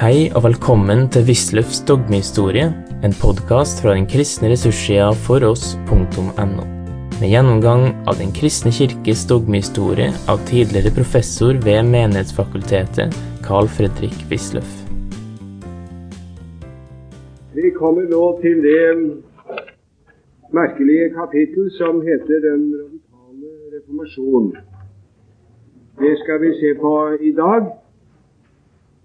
Hei 0.00 0.30
og 0.32 0.46
velkommen 0.46 1.10
til 1.12 1.26
Wisløffs 1.28 1.82
dogmehistorie, 1.84 2.70
en 3.04 3.14
podkast 3.20 3.82
fra 3.84 3.92
den 3.92 4.06
kristne 4.08 4.48
ressurssida 4.48 5.10
foross.no. 5.26 6.62
Med 7.18 7.26
gjennomgang 7.28 7.82
av 8.08 8.16
Den 8.16 8.32
kristne 8.32 8.72
kirkes 8.72 9.26
dogmehistorie 9.28 10.06
av 10.24 10.40
tidligere 10.48 10.94
professor 10.96 11.52
ved 11.66 11.82
Menighetsfakultetet, 11.90 13.12
Carl 13.44 13.68
Fredrik 13.68 14.16
Wisløff. 14.30 14.72
Vi 17.52 17.74
kommer 17.76 18.08
nå 18.08 18.24
til 18.40 18.64
det 18.64 18.86
merkelige 20.56 21.12
kapittel 21.18 21.68
som 21.76 22.00
heter 22.08 22.40
Den 22.48 22.64
radikale 22.72 23.52
reformasjon. 23.76 24.48
Det 26.00 26.16
skal 26.24 26.40
vi 26.46 26.56
se 26.56 26.72
på 26.80 26.96
i 27.20 27.36
dag. 27.36 27.68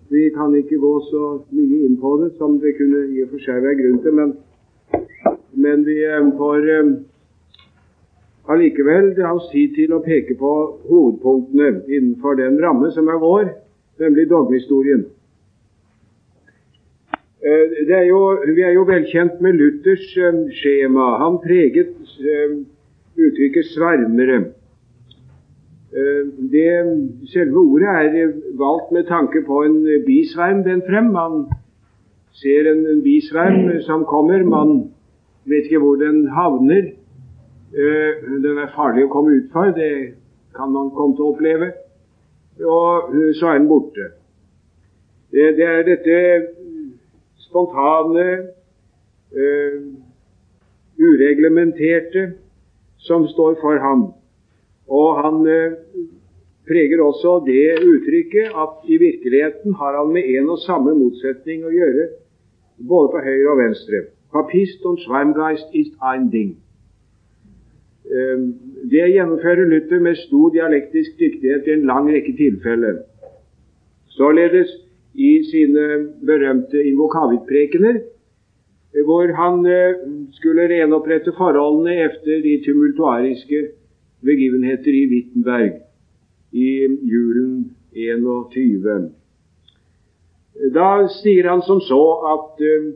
Vi 0.10 0.30
kan 0.30 0.54
ikke 0.56 0.78
gå 0.78 0.94
så 1.10 1.24
mye 1.50 1.86
inn 1.88 1.98
på 1.98 2.12
det 2.22 2.36
som 2.38 2.60
det 2.62 2.76
kunne 2.78 3.02
i 3.10 3.24
og 3.24 3.32
for 3.34 3.42
seg 3.42 3.64
være 3.64 3.78
grunn 3.80 4.02
til, 4.04 4.14
men, 4.20 4.34
men 5.58 5.86
vi 5.88 5.96
eh, 6.06 6.28
får 6.38 6.68
um, 6.80 6.92
allikevel 8.54 9.16
la 9.18 9.32
oss 9.34 9.48
tid 9.50 9.74
til 9.74 9.96
å 9.96 10.04
peke 10.06 10.38
på 10.38 10.52
hovedpunktene 10.86 11.88
innenfor 11.90 12.38
den 12.38 12.60
ramme 12.62 12.92
som 12.94 13.10
er 13.10 13.18
vår, 13.24 13.50
nemlig 14.04 14.28
dogmehistorien. 14.30 15.08
Uh, 17.46 17.66
er 17.90 18.06
jo, 18.06 18.22
vi 18.54 18.62
er 18.62 18.78
jo 18.78 18.86
velkjent 18.86 19.42
med 19.42 19.58
Luthers 19.58 20.06
skjema. 20.60 21.16
Han 21.24 21.42
preget 21.42 21.98
uttrykket 23.16 23.74
'svermere'. 23.74 24.46
Eh, 25.96 26.24
det, 26.52 26.68
selve 27.32 27.58
ordet 27.60 27.88
er 27.88 28.32
valgt 28.60 28.92
med 28.92 29.06
tanke 29.08 29.44
på 29.48 29.62
en 29.64 29.78
bisverm 30.06 30.64
den 30.64 30.82
frem. 30.90 31.04
Man 31.04 31.46
ser 32.32 32.72
en, 32.72 32.86
en 32.88 33.04
bisverm 33.04 33.82
som 33.82 34.04
kommer, 34.06 34.44
man 34.44 34.92
vet 35.46 35.70
ikke 35.70 35.80
hvor 35.80 35.96
den 35.96 36.28
havner. 36.28 36.92
Eh, 37.76 38.12
den 38.44 38.58
er 38.58 38.76
farlig 38.76 39.06
å 39.06 39.14
komme 39.14 39.38
ut 39.40 39.48
for, 39.54 39.72
det 39.76 40.16
kan 40.56 40.72
man 40.72 40.92
komme 40.96 41.16
til 41.16 41.28
å 41.28 41.32
oppleve. 41.34 41.72
Og 42.60 43.16
eh, 43.16 43.32
så 43.40 43.54
er 43.54 43.60
den 43.60 43.72
borte. 43.72 44.12
Det, 45.32 45.48
det 45.58 45.66
er 45.68 45.82
dette 45.88 46.20
spontane, 47.44 48.28
uh, 49.36 49.80
ureglementerte, 51.00 52.24
som 52.98 53.28
står 53.28 53.58
for 53.62 53.80
ham. 53.84 54.06
Og 54.88 55.24
han 55.24 55.48
eh, 55.50 55.78
preger 56.68 57.02
også 57.02 57.40
det 57.46 57.80
uttrykket 57.86 58.54
at 58.64 58.86
i 58.90 58.98
virkeligheten 58.98 59.74
har 59.80 59.98
han 59.98 60.14
med 60.14 60.30
en 60.38 60.50
og 60.50 60.62
samme 60.66 60.94
motsetning 60.98 61.66
å 61.66 61.74
gjøre, 61.74 62.10
både 62.90 63.12
på 63.14 63.24
høyre 63.26 63.50
og 63.54 63.60
venstre. 63.64 64.04
Papist 64.36 64.86
und 64.86 65.00
Schweimgeist 65.00 65.74
ist 65.74 65.94
ein 66.02 66.30
Ding. 66.30 66.56
Eh, 68.06 68.40
det 68.92 69.12
gjennomfører 69.14 69.70
Luther 69.70 70.00
med 70.00 70.18
stor 70.22 70.50
dialektisk 70.54 71.18
dyktighet 71.20 71.68
i 71.68 71.78
en 71.78 71.88
lang 71.90 72.10
rekke 72.14 72.36
tilfeller. 72.38 73.02
Således 74.18 74.70
i 75.16 75.32
sine 75.52 75.86
berømte 76.26 76.84
invokavitprekener, 76.84 78.04
hvor 79.06 79.34
han 79.42 79.66
eh, 79.66 79.98
skulle 80.38 80.70
renopprette 80.70 81.34
forholdene 81.38 81.96
etter 82.06 82.44
de 82.46 82.60
tumultuariske 82.68 83.64
begivenheter 84.26 84.94
i 84.94 85.06
Wittenberg 85.12 85.82
i 86.52 86.70
julen 87.12 87.76
21. 87.94 89.12
Da 90.76 90.90
sier 91.22 91.50
han 91.50 91.62
som 91.68 91.82
så 91.84 92.02
at 92.34 92.64
uh, 92.64 92.92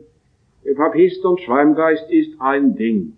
Papist 0.76 1.24
und 1.24 1.40
Schweimgeist 1.40 2.10
ist 2.10 2.36
ein 2.40 2.74
Ding. 2.76 3.16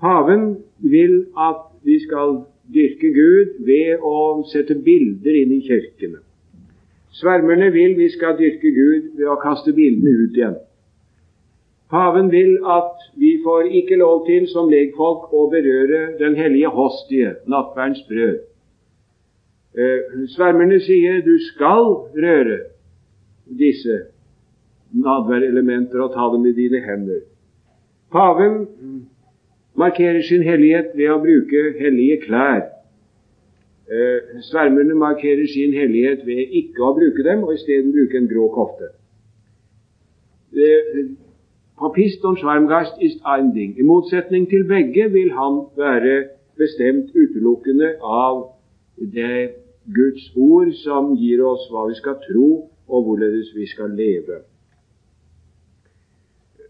Paven 0.00 0.56
vil 0.78 1.26
at 1.36 1.62
vi 1.82 1.98
skal 2.04 2.44
dyrke 2.74 3.12
Gud 3.14 3.64
ved 3.64 4.02
å 4.02 4.44
sette 4.50 4.74
bilder 4.74 5.38
inn 5.40 5.54
i 5.56 5.62
kirkene. 5.64 6.20
Svermerne 7.16 7.70
vil 7.72 7.96
vi 7.96 8.08
skal 8.12 8.36
dyrke 8.36 8.72
Gud 8.76 9.12
ved 9.16 9.28
å 9.32 9.38
kaste 9.40 9.72
bildene 9.72 10.26
ut 10.26 10.36
igjen. 10.36 10.56
Paven 11.90 12.30
vil 12.30 12.58
at 12.66 12.98
vi 13.16 13.36
får 13.44 13.70
ikke 13.78 13.96
lov 13.96 14.26
til 14.26 14.48
som 14.50 14.70
legfolk 14.70 15.30
å 15.30 15.46
berøre 15.50 16.16
den 16.18 16.34
hellige 16.34 16.70
hostie, 16.74 17.36
nattverdens 17.46 18.02
brød. 18.08 18.38
Eh, 19.76 20.14
svermerne 20.34 20.80
sier 20.82 21.20
du 21.22 21.36
skal 21.52 21.92
røre 22.16 22.58
disse 23.46 24.00
nadværelementer 24.96 26.00
og 26.02 26.14
ta 26.14 26.26
dem 26.32 26.46
i 26.50 26.54
dine 26.56 26.80
hender. 26.82 27.20
Paven 28.12 28.64
markerer 29.76 30.22
sin 30.22 30.42
hellighet 30.42 30.94
ved 30.96 31.12
å 31.12 31.20
bruke 31.22 31.62
hellige 31.78 32.22
klær. 32.24 32.64
Eh, 33.86 34.40
svermerne 34.48 34.96
markerer 34.98 35.46
sin 35.46 35.76
hellighet 35.76 36.24
ved 36.26 36.56
ikke 36.62 36.82
å 36.82 36.94
bruke 36.96 37.22
dem, 37.22 37.44
og 37.46 37.54
isteden 37.54 37.92
bruke 37.94 38.18
en 38.18 38.30
grå 38.32 38.48
kofte. 38.54 38.90
Papist 41.76 42.22
Schwarmgeist 42.22 42.96
ist 43.02 43.20
ein 43.24 43.52
Ding. 43.52 43.76
I 43.76 43.82
motsetning 43.82 44.48
til 44.48 44.64
begge 44.64 45.12
vil 45.12 45.32
han 45.32 45.60
være 45.76 46.28
bestemt 46.56 47.10
utelukkende 47.12 47.90
av 48.00 48.46
det 48.96 49.50
Guds 49.98 50.30
ord 50.36 50.72
som 50.80 51.12
gir 51.20 51.42
oss 51.44 51.68
hva 51.70 51.84
vi 51.90 51.94
skal 52.00 52.16
tro, 52.24 52.48
og 52.88 53.02
hvorledes 53.04 53.52
vi 53.54 53.66
skal 53.68 53.92
leve. 53.92 54.40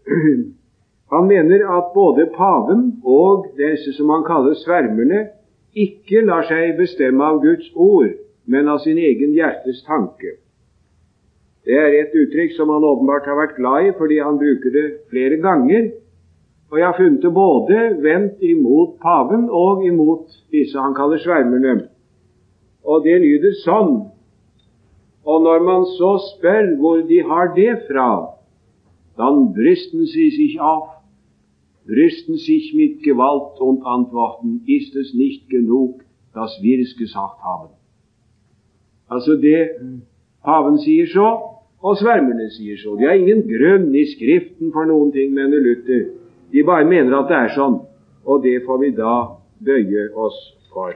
Han 1.13 1.27
mener 1.27 1.63
at 1.77 1.93
både 1.93 2.25
paven 2.35 2.99
og 3.03 3.45
disse 3.55 3.93
som 3.95 4.09
han 4.11 4.25
kaller 4.27 4.57
svermerne, 4.59 5.21
ikke 5.71 6.25
lar 6.27 6.43
seg 6.49 6.73
bestemme 6.75 7.23
av 7.23 7.39
Guds 7.39 7.69
ord, 7.75 8.11
men 8.45 8.67
av 8.67 8.81
sin 8.83 8.99
egen 8.99 9.31
hjertes 9.37 9.85
tanke. 9.87 10.35
Det 11.67 11.75
er 11.75 11.95
et 11.99 12.13
uttrykk 12.15 12.53
som 12.55 12.69
han 12.71 12.85
åpenbart 12.87 13.25
har 13.27 13.35
vært 13.35 13.57
glad 13.57 13.89
i, 13.89 13.95
fordi 13.99 14.21
han 14.23 14.39
bruker 14.39 14.71
det 14.71 14.85
flere 15.11 15.39
ganger. 15.43 15.89
Og 16.71 16.79
jeg 16.79 16.85
har 16.87 16.97
funnet 16.97 17.23
det 17.23 17.33
både 17.35 17.81
vendt 18.03 18.43
imot 18.43 18.95
paven 19.03 19.49
og 19.51 19.83
imot 19.87 20.31
disse 20.51 20.79
han 20.79 20.95
kaller 20.95 21.19
svermerne. 21.19 21.89
Og 22.87 23.03
det 23.03 23.19
lyder 23.23 23.55
sånn 23.65 23.97
Og 25.27 25.41
når 25.43 25.63
man 25.67 25.81
så 25.97 26.13
spør 26.23 26.69
hvor 26.79 27.01
de 27.03 27.17
har 27.27 27.49
det 27.55 27.73
fra, 27.89 28.11
dann 29.19 29.51
brysten 29.57 30.05
sie 30.07 30.29
sich 30.31 30.55
auf, 30.61 30.87
brüsten 31.83 32.37
sich 32.37 32.73
mit 32.73 33.03
Gewalt 33.03 33.59
und 33.59 33.83
antworten, 33.83 34.61
ist 34.67 34.95
es 34.95 35.13
nicht 35.13 35.49
genug, 35.49 35.99
dass 36.33 36.51
wir 36.61 36.79
es 36.79 36.95
gesagt 36.97 37.39
haben. 37.43 37.69
Altså 39.09 39.35
det 39.35 39.69
paven 40.43 40.79
sier 40.79 41.07
så, 41.07 41.56
og 41.81 41.97
svermerne 41.99 42.49
sier 42.55 42.77
så. 42.81 42.95
De 42.97 43.05
har 43.05 43.17
ingen 43.17 43.43
grunn 43.49 43.91
i 43.95 44.05
Skriften 44.09 44.71
for 44.73 44.89
noen 44.89 45.11
ting, 45.13 45.33
mener 45.35 45.61
Luther. 45.61 46.07
De 46.53 46.63
bare 46.65 46.87
mener 46.87 47.13
at 47.19 47.29
det 47.29 47.37
er 47.37 47.53
sånn, 47.57 47.81
og 48.25 48.41
det 48.45 48.61
får 48.65 48.81
vi 48.81 48.93
da 48.97 49.17
bøye 49.67 50.07
oss 50.15 50.39
for. 50.73 50.95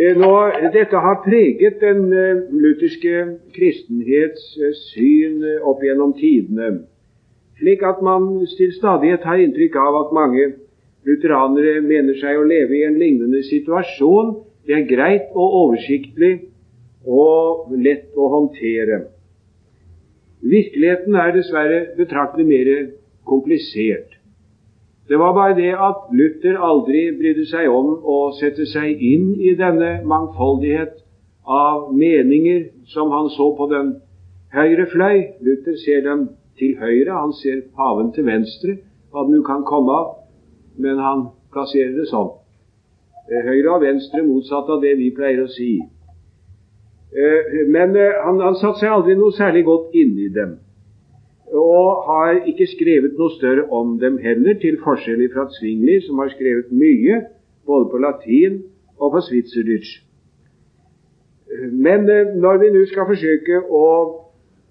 Eh, 0.00 0.16
nå, 0.16 0.32
dette 0.72 1.02
har 1.04 1.18
preget 1.24 1.80
den 1.82 2.06
uh, 2.14 2.46
lutherske 2.56 3.24
kristenhets 3.52 4.46
uh, 4.56 4.70
syn 4.92 5.42
opp 5.66 5.82
gjennom 5.84 6.14
tidene, 6.16 6.86
slik 7.60 7.82
at 7.84 8.00
man 8.04 8.30
til 8.56 8.72
stadighet 8.72 9.26
har 9.28 9.42
inntrykk 9.42 9.76
av 9.76 9.98
at 10.04 10.14
mange 10.16 10.46
lutheranere 11.04 11.82
mener 11.84 12.16
seg 12.20 12.38
å 12.38 12.46
leve 12.48 12.78
i 12.78 12.86
en 12.86 12.96
lignende 13.00 13.42
situasjon. 13.44 14.38
Det 14.64 14.78
er 14.78 14.88
greit 14.88 15.34
og 15.34 15.58
oversiktlig 15.64 16.32
og 17.06 17.72
lett 17.76 18.16
å 18.16 18.28
håndtere. 18.34 19.02
Virkeligheten 20.40 21.16
er 21.20 21.34
dessverre 21.36 21.80
betraktelig 21.96 22.46
mer 22.48 22.70
komplisert. 23.28 24.16
Det 25.08 25.18
var 25.18 25.34
bare 25.34 25.56
det 25.56 25.72
at 25.74 26.10
Luther 26.14 26.56
aldri 26.62 27.08
brydde 27.18 27.44
seg 27.50 27.68
om 27.68 27.96
å 28.06 28.18
sette 28.38 28.66
seg 28.70 29.00
inn 29.02 29.32
i 29.42 29.56
denne 29.58 30.00
mangfoldighet 30.06 31.00
av 31.50 31.88
meninger 31.92 32.68
som 32.92 33.10
han 33.10 33.28
så 33.34 33.48
på 33.58 33.66
den 33.72 33.96
høyre 34.54 34.86
fløy. 34.92 35.24
Luther 35.42 35.76
ser 35.84 36.04
dem 36.06 36.28
til 36.58 36.76
høyre, 36.78 37.10
han 37.10 37.32
ser 37.42 37.64
paven 37.76 38.12
til 38.14 38.28
venstre, 38.28 38.76
hva 39.10 39.26
det 39.26 39.34
nå 39.34 39.42
kan 39.46 39.66
komme 39.66 39.96
av, 39.96 40.12
men 40.78 41.02
han 41.02 41.26
plasserer 41.52 41.96
det 41.98 42.06
sånn. 42.12 42.30
Høyre 43.30 43.74
og 43.74 43.82
venstre 43.82 44.22
motsatt 44.26 44.70
av 44.70 44.82
det 44.84 44.94
vi 44.98 45.10
pleier 45.14 45.42
å 45.42 45.50
si. 45.50 45.72
Eh, 47.10 47.66
men 47.66 47.96
eh, 47.96 48.18
han, 48.24 48.38
han 48.40 48.54
satte 48.60 48.84
seg 48.84 48.92
aldri 48.94 49.16
noe 49.18 49.34
særlig 49.34 49.64
godt 49.66 49.96
inn 49.98 50.12
i 50.22 50.28
dem. 50.30 50.58
Og 51.50 52.04
har 52.06 52.44
ikke 52.46 52.68
skrevet 52.70 53.16
noe 53.18 53.34
større 53.34 53.64
om 53.74 53.96
dem 53.98 54.20
heller, 54.22 54.54
til 54.62 54.78
forskjell 54.84 55.24
fra 55.32 55.48
Zwingli, 55.56 55.98
som 56.06 56.22
har 56.22 56.30
skrevet 56.36 56.70
mye, 56.70 57.24
både 57.66 57.90
på 57.90 58.02
latin 58.04 58.60
og 59.00 59.16
på. 59.16 59.90
Men 61.72 62.06
eh, 62.06 62.30
når 62.38 62.62
vi 62.62 62.70
nå 62.76 62.84
skal 62.92 63.10
forsøke 63.10 63.58
å 63.66 63.86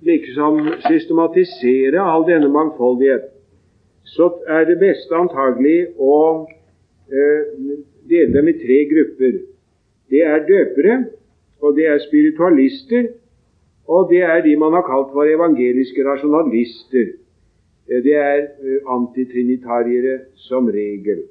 liksom 0.08 0.64
systematisere 0.88 2.00
all 2.00 2.24
denne 2.24 2.48
mangfoldighet, 2.48 3.34
så 4.08 4.32
er 4.48 4.64
det 4.70 4.80
beste 4.80 5.12
antagelig 5.14 5.92
å 6.00 6.48
dele 8.10 8.32
dem 8.32 8.48
i 8.48 8.54
tre 8.62 8.78
grupper. 8.90 9.36
Det 10.10 10.22
er 10.24 10.46
døpere, 10.48 10.96
og 11.62 11.76
det 11.76 11.88
er 11.88 11.98
spiritualister, 12.08 13.04
og 13.88 14.10
det 14.12 14.22
er 14.22 14.42
de 14.42 14.56
man 14.56 14.74
har 14.74 14.86
kalt 14.92 15.10
for 15.14 15.24
evangeliske 15.24 16.06
rasjonalister. 16.10 17.08
Eh, 17.90 18.04
det 18.04 18.16
er 18.16 18.40
eh, 18.40 18.80
antitrinitariere 18.96 20.20
som 20.36 20.70
regel. 20.70 21.24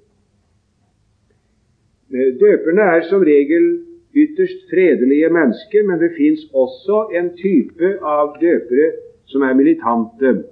Eh, 2.14 2.30
døperne 2.42 2.82
er 2.96 3.02
som 3.10 3.22
regel 3.22 3.66
ytterst 4.14 4.70
fredelige 4.70 5.30
mennesker, 5.38 5.86
men 5.86 6.00
det 6.00 6.16
fins 6.16 6.40
også 6.54 7.08
en 7.18 7.30
type 7.36 7.94
av 8.02 8.34
døpere 8.40 8.92
som 9.30 9.42
er 9.42 9.54
militante, 9.54 10.44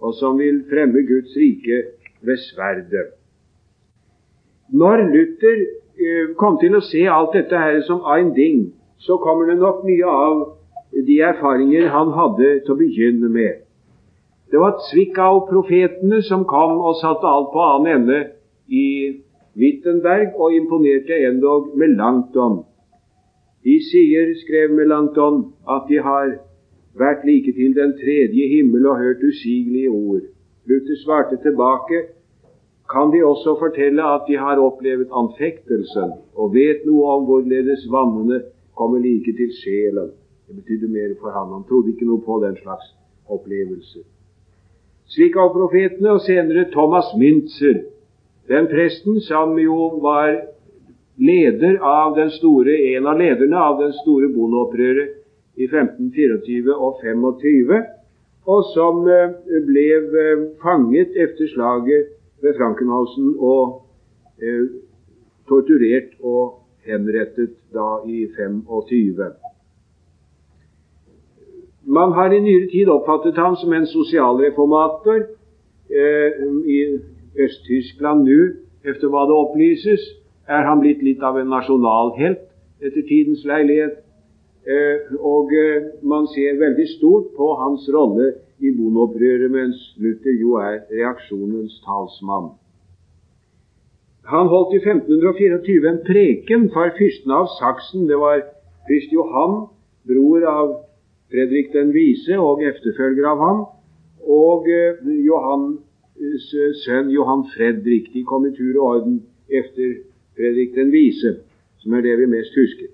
og 0.00 0.14
som 0.14 0.38
vil 0.38 0.62
fremme 0.70 1.02
Guds 1.08 1.36
rike 1.36 1.82
ved 2.22 2.36
sverdet. 2.36 3.08
Når 4.72 4.96
Luther 5.12 5.58
kom 6.38 6.60
til 6.60 6.76
å 6.76 6.84
se 6.84 7.00
alt 7.10 7.34
dette 7.34 7.58
her 7.58 7.80
som 7.88 8.04
ein 8.06 8.30
ding, 8.36 8.70
så 9.00 9.16
kommer 9.16 9.48
det 9.50 9.58
nok 9.60 9.84
mye 9.88 10.06
av 10.06 10.40
de 11.06 11.16
erfaringer 11.24 11.88
han 11.94 12.12
hadde 12.12 12.52
til 12.64 12.74
å 12.74 12.78
begynne 12.80 13.30
med. 13.32 13.62
Det 14.50 14.58
var 14.58 14.80
Zwickau-profetene 14.90 16.20
som 16.26 16.44
kom 16.44 16.80
og 16.82 16.98
satte 17.00 17.28
alt 17.30 17.52
på 17.54 17.62
annen 17.64 17.92
ende 17.96 18.20
i 18.66 18.86
Wittenberg 19.60 20.34
og 20.34 20.54
imponerte 20.54 21.16
endog 21.28 21.70
Langton. 21.78 22.64
De 23.64 23.76
sier, 23.84 24.34
skrev 24.42 24.72
Melanchthon, 24.72 25.52
at 25.68 25.88
de 25.88 25.98
har 26.00 26.36
vært 26.96 27.26
like 27.28 27.52
til 27.52 27.74
den 27.76 27.92
tredje 27.98 28.46
himmel 28.48 28.86
og 28.86 28.98
hørt 28.98 29.22
usigelige 29.22 29.90
ord. 29.90 30.22
Luther 30.66 30.96
svarte 31.04 31.36
tilbake 31.42 32.06
kan 32.90 33.12
de 33.12 33.22
også 33.24 33.56
fortelle 33.60 34.02
at 34.02 34.24
de 34.28 34.38
har 34.38 34.58
opplevd 34.58 35.12
anfektelsen 35.22 36.16
og 36.34 36.54
vet 36.54 36.82
noe 36.88 37.12
om 37.16 37.28
hvorledes 37.28 37.84
vannene 37.92 38.40
kommer 38.74 38.98
like 39.02 39.32
til 39.36 39.52
sjelen. 39.62 40.12
Det 40.48 40.56
betydde 40.56 40.88
mer 40.92 41.14
for 41.20 41.30
han. 41.30 41.52
Han 41.54 41.66
trodde 41.68 41.92
ikke 41.92 42.08
noe 42.08 42.22
på 42.26 42.40
den 42.44 42.56
slags 42.62 42.90
opplevelser. 43.30 44.02
Slik 45.10 45.36
av 45.38 45.52
profetene, 45.54 46.14
og 46.14 46.22
senere 46.22 46.68
Thomas 46.70 47.10
Mintzer, 47.18 47.82
den 48.50 48.66
presten 48.70 49.20
som 49.26 49.56
jo 49.58 49.76
var 50.02 50.36
leder 51.20 51.78
av 51.84 52.14
den 52.16 52.30
store, 52.34 52.76
en 52.94 53.06
av 53.10 53.18
lederne 53.18 53.58
av 53.58 53.80
den 53.82 53.92
store 54.00 54.30
bondeopprøret 54.34 55.16
i 55.60 55.66
1524 55.66 56.76
og 56.76 57.02
25, 57.02 57.74
og 58.50 58.62
som 58.72 59.02
eh, 59.10 59.34
ble 59.66 59.86
eh, 59.98 60.46
fanget 60.62 61.14
etter 61.14 61.50
slaget 61.52 62.14
ved 62.42 62.56
Frankenhausen 62.56 63.34
og 63.36 63.82
eh, 64.40 64.64
torturert 65.50 66.14
og 66.22 66.59
henrettet 66.86 67.56
da 67.74 68.00
i 68.06 68.26
25. 68.36 69.32
Man 71.86 72.12
har 72.12 72.32
i 72.32 72.40
nyere 72.40 72.68
tid 72.70 72.88
oppfattet 72.88 73.36
ham 73.36 73.56
som 73.56 73.72
en 73.72 73.86
sosialreformator. 73.86 75.24
Eh, 75.90 76.30
I 76.76 76.78
Øst-Tyskland 77.44 78.28
nå, 78.28 78.40
etter 78.84 79.08
hva 79.10 79.24
det 79.26 79.36
opplyses, 79.36 80.04
er 80.48 80.66
han 80.68 80.80
blitt 80.82 81.02
litt 81.02 81.22
av 81.22 81.38
en 81.38 81.50
nasjonalhelt 81.50 82.46
etter 82.82 83.02
tidens 83.08 83.42
leilighet. 83.48 83.98
Eh, 84.66 85.10
og 85.18 85.52
eh, 85.56 85.90
man 86.02 86.28
ser 86.34 86.60
veldig 86.60 86.88
stort 86.96 87.32
på 87.36 87.52
hans 87.62 87.88
rolle 87.94 88.32
i 88.60 88.70
bondeopprøret, 88.76 89.50
mens 89.50 89.80
Luther 89.96 90.36
jo 90.36 90.58
er 90.60 90.82
reaksjonens 90.92 91.80
talsmann. 91.86 92.52
Han 94.28 94.46
holdt 94.46 94.74
i 94.76 94.80
1524 94.82 95.88
en 95.88 96.00
preken 96.04 96.68
for 96.74 96.92
fyrsten 96.98 97.32
av 97.32 97.48
Saksen. 97.56 98.06
Det 98.08 98.18
var 98.20 98.42
fyrst 98.88 99.12
Johan, 99.12 99.66
bror 100.08 100.44
av 100.46 100.74
Fredrik 101.30 101.72
den 101.72 101.92
vise 101.94 102.36
og 102.38 102.62
efterfølger 102.66 103.26
av 103.30 103.42
ham, 103.44 103.58
og 104.26 104.66
eh, 104.68 104.98
Johannes 105.24 106.46
eh, 106.52 106.72
sønn 106.82 107.10
Johan 107.14 107.46
Fredrik. 107.54 108.10
De 108.14 108.24
kom 108.26 108.46
i 108.48 108.54
tur 108.56 108.80
og 108.80 108.86
orden 108.88 109.20
efter 109.46 110.00
Fredrik 110.36 110.74
den 110.74 110.90
vise, 110.92 111.36
som 111.82 111.94
er 111.94 112.04
det 112.04 112.16
vi 112.18 112.30
mest 112.30 112.56
husker. 112.58 112.90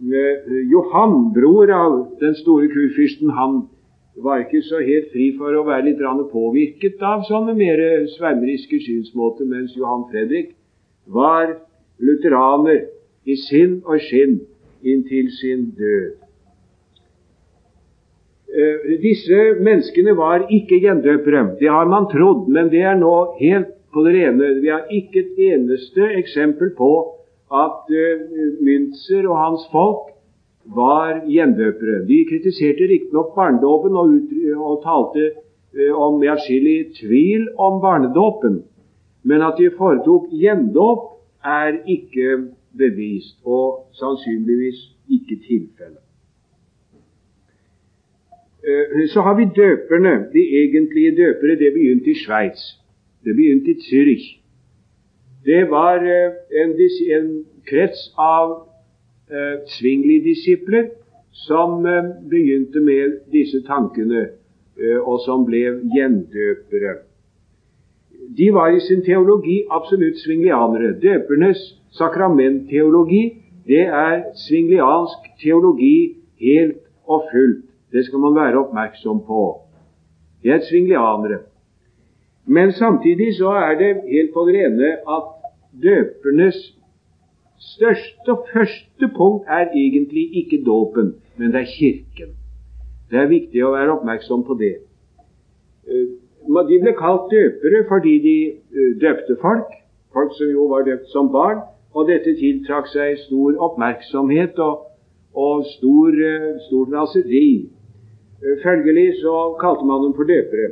Eh, 0.00 0.56
Johan, 0.72 1.30
bror 1.36 1.70
av 1.70 2.00
den 2.20 2.34
store 2.42 2.68
kurfyrsten, 2.72 3.30
han 3.30 3.62
var 4.16 4.42
ikke 4.42 4.62
så 4.66 4.80
helt 4.84 5.12
fri 5.12 5.30
for 5.38 5.54
å 5.54 5.66
være 5.66 5.90
litt 5.90 6.00
påvirket 6.32 7.02
av 7.02 7.22
sånne 7.28 7.54
mer 7.54 7.80
svermeriske 8.16 8.80
synsmåter, 8.84 9.46
mens 9.46 9.76
Johan 9.76 10.08
Fredrik 10.10 10.56
var 11.06 11.56
lutheraner 11.98 12.88
i 13.24 13.36
sinn 13.36 13.80
og 13.84 14.00
skinn 14.00 14.40
inntil 14.82 15.30
sin 15.38 15.70
død. 15.76 16.18
Eh, 18.50 18.98
disse 19.02 19.38
menneskene 19.62 20.16
var 20.18 20.48
ikke 20.50 20.80
gjendøpere. 20.82 21.56
Det 21.60 21.70
har 21.70 21.86
man 21.86 22.08
trodd, 22.10 22.48
men 22.48 22.70
det 22.72 22.82
er 22.82 22.96
nå 22.98 23.36
helt 23.38 23.76
på 23.94 24.02
det 24.06 24.14
rene. 24.16 24.54
Vi 24.62 24.72
har 24.72 24.90
ikke 24.90 25.22
et 25.22 25.38
eneste 25.52 26.08
eksempel 26.18 26.72
på 26.78 26.90
at 27.50 27.90
uh, 27.90 28.20
Münzer 28.62 29.26
og 29.26 29.36
hans 29.38 29.64
folk 29.72 30.12
var 30.74 31.22
gjendøpere. 31.26 32.04
De 32.08 32.24
kritiserte 32.30 32.88
riktignok 32.90 33.34
barnedåpen 33.34 33.96
og, 34.00 34.08
og, 34.56 34.76
talte 34.84 35.30
uh, 35.30 35.94
om 35.98 36.22
atskillig 36.22 36.92
tvil 37.00 37.48
om 37.58 37.80
barnedåpen. 37.82 38.62
Men 39.22 39.42
at 39.42 39.58
de 39.58 39.70
foretok 39.76 40.30
gjendåp, 40.32 41.06
er 41.44 41.78
ikke 41.88 42.52
bevist, 42.76 43.38
og 43.44 43.88
sannsynligvis 43.96 44.80
ikke 45.08 45.40
tilfellet. 45.46 46.04
Eh, 48.60 49.08
så 49.08 49.20
har 49.20 49.34
vi 49.34 49.44
døperne. 49.44 50.12
De 50.32 50.42
egentlige 50.62 51.16
døpere. 51.16 51.56
Det 51.62 51.72
begynte 51.72 52.10
i 52.10 52.14
Sveits. 52.14 52.62
Det 53.24 53.34
begynte 53.36 53.70
i 53.70 53.74
Zürich. 53.74 54.26
Det 55.44 55.70
var 55.70 55.96
eh, 55.96 56.32
en, 56.62 56.70
en 57.16 57.44
krets 57.68 58.12
av 58.18 58.69
eh, 59.30 59.60
Zwingli-disipler 59.66 60.90
som 61.46 61.86
eh, 61.86 62.10
begynte 62.30 62.80
med 62.80 63.20
disse 63.32 63.62
tankene, 63.66 64.26
eh, 64.76 64.98
og 65.00 65.20
som 65.24 65.44
ble 65.46 65.80
gjendøpere. 65.94 66.96
De 68.36 68.50
var 68.54 68.74
i 68.74 68.80
sin 68.80 69.02
teologi 69.02 69.64
absolutt 69.70 70.20
svinglianere. 70.22 70.92
Døpernes 71.02 71.62
sakramentteologi, 71.98 73.24
det 73.66 73.86
er 73.86 74.22
svingliansk 74.46 75.32
teologi 75.42 76.16
helt 76.40 76.82
og 77.06 77.26
fullt. 77.32 77.64
Det 77.92 78.04
skal 78.06 78.22
man 78.22 78.34
være 78.34 78.58
oppmerksom 78.58 79.24
på. 79.26 79.44
De 80.42 80.52
er 80.54 80.62
svingelianere. 80.68 81.40
Men 82.46 82.72
samtidig 82.72 83.34
så 83.38 83.50
er 83.50 83.74
det 83.78 83.90
helt 84.06 84.32
på 84.34 84.46
det 84.46 84.54
rene 84.54 84.92
at 85.16 85.26
døpernes 85.82 86.58
største 87.60 88.32
og 88.32 88.46
første 88.52 89.08
punkt 89.16 89.48
er 89.48 89.68
egentlig 89.76 90.24
ikke 90.42 90.62
dåpen, 90.66 91.14
men 91.36 91.52
det 91.52 91.60
er 91.60 91.72
Kirken. 91.76 92.34
Det 93.10 93.18
er 93.18 93.28
viktig 93.28 93.64
å 93.66 93.74
være 93.74 93.96
oppmerksom 93.98 94.44
på 94.46 94.56
det. 94.60 94.74
Eh, 95.86 96.06
de 96.70 96.78
ble 96.82 96.94
kalt 96.98 97.28
døpere 97.32 97.84
fordi 97.90 98.14
de 98.26 98.36
eh, 98.48 98.92
døpte 99.02 99.36
folk, 99.42 99.72
folk 100.14 100.32
som 100.38 100.52
jo 100.52 100.68
var 100.72 100.86
døpt 100.88 101.10
som 101.12 101.32
barn, 101.32 101.60
og 101.94 102.08
dette 102.08 102.36
tiltrakk 102.38 102.86
seg 102.92 103.18
stor 103.26 103.58
oppmerksomhet 103.66 104.58
og, 104.62 104.86
og 105.34 105.66
stor, 105.74 106.20
stor 106.68 106.92
raseri. 106.94 107.66
Følgelig 108.62 109.08
så 109.20 109.34
kalte 109.60 109.84
man 109.84 110.06
dem 110.06 110.14
for 110.16 110.28
døpere. 110.28 110.70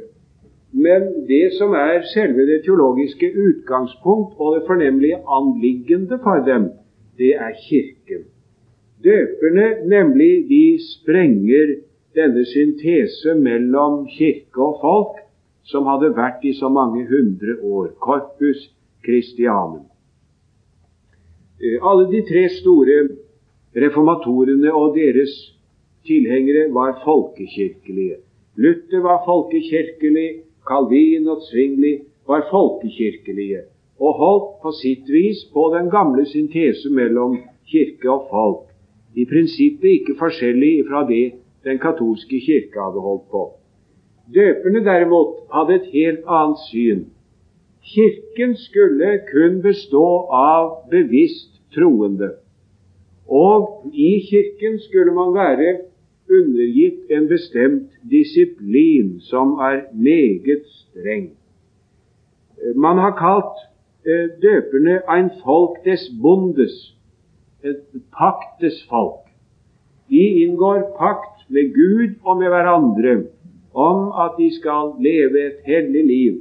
Men 0.73 1.27
det 1.29 1.53
som 1.59 1.73
er 1.73 2.05
selve 2.13 2.45
det 2.47 2.63
teologiske 2.65 3.31
utgangspunkt 3.33 4.37
og 4.39 4.57
det 4.57 4.67
fornemmelige 4.67 5.21
anliggende 5.25 6.19
for 6.23 6.45
dem, 6.47 6.71
det 7.19 7.35
er 7.37 7.53
Kirken. 7.69 8.27
Døperne, 9.05 9.89
nemlig, 9.89 10.49
de 10.49 10.79
sprenger 10.93 11.75
denne 12.17 12.45
syntese 12.45 13.35
mellom 13.35 14.07
kirke 14.11 14.63
og 14.63 14.81
folk 14.83 15.21
som 15.71 15.87
hadde 15.87 16.11
vært 16.17 16.45
i 16.49 16.55
så 16.57 16.71
mange 16.73 17.05
hundre 17.07 17.55
år. 17.63 17.93
Corpus 18.03 18.65
Christianum. 19.05 19.87
Eh, 21.63 21.79
alle 21.83 22.09
de 22.11 22.23
tre 22.31 22.49
store 22.59 22.99
reformatorene 23.77 24.73
og 24.75 24.97
deres 24.97 25.35
tilhengere 26.07 26.69
var 26.75 26.99
folkekirkelige. 27.05 28.17
Luther 28.57 29.03
var 29.05 29.23
folkekirkelig, 29.27 30.29
Calvin 30.69 31.29
og 31.29 31.43
Zwingli 31.49 31.99
var 32.29 32.49
folkekirkelige 32.51 33.61
og 34.01 34.15
holdt 34.23 34.49
på 34.63 34.73
sitt 34.81 35.09
vis 35.11 35.41
på 35.53 35.63
den 35.75 35.89
gamle 35.91 36.27
syntese 36.27 36.91
mellom 36.93 37.39
kirke 37.71 38.11
og 38.11 38.27
folk. 38.31 38.65
I 39.17 39.25
prinsippet 39.25 39.89
ikke 39.99 40.19
forskjellig 40.19 40.85
fra 40.91 41.07
det 41.09 41.33
den 41.65 41.81
katolske 41.83 42.41
kirke 42.47 42.81
hadde 42.85 43.01
holdt 43.07 43.25
på. 43.31 43.45
Døperne 44.35 44.85
derimot 44.85 45.33
hadde 45.55 45.75
et 45.81 45.89
helt 45.93 46.29
annet 46.39 46.61
syn. 46.69 47.01
Kirken 47.95 48.55
skulle 48.57 49.11
kun 49.33 49.63
bestå 49.65 50.07
av 50.31 50.71
bevisst 50.93 51.57
troende. 51.75 52.31
Og 53.29 53.89
i 53.93 54.11
Kirken 54.29 54.79
skulle 54.85 55.15
man 55.17 55.35
være 55.35 55.77
undergitt 56.31 57.11
en 57.11 57.29
bestemt 57.29 57.91
disiplin 58.11 59.21
som 59.21 59.59
er 59.59 59.83
meget 59.93 60.67
streng. 60.67 61.31
Man 62.77 62.99
har 62.99 63.15
kalt 63.17 63.57
eh, 64.07 64.29
døperne 64.43 65.01
ein 65.09 65.31
folk 65.45 65.85
des 65.85 66.09
bondes, 66.23 66.95
et 67.65 67.83
paktes 68.15 68.87
folk. 68.91 69.25
De 70.11 70.25
inngår 70.45 70.95
pakt 70.99 71.51
med 71.51 71.75
Gud 71.75 72.15
og 72.25 72.39
med 72.39 72.49
hverandre 72.49 73.15
om 73.75 74.13
at 74.25 74.39
de 74.39 74.49
skal 74.55 74.95
leve 75.01 75.47
et 75.47 75.59
hellig 75.67 76.05
liv, 76.07 76.35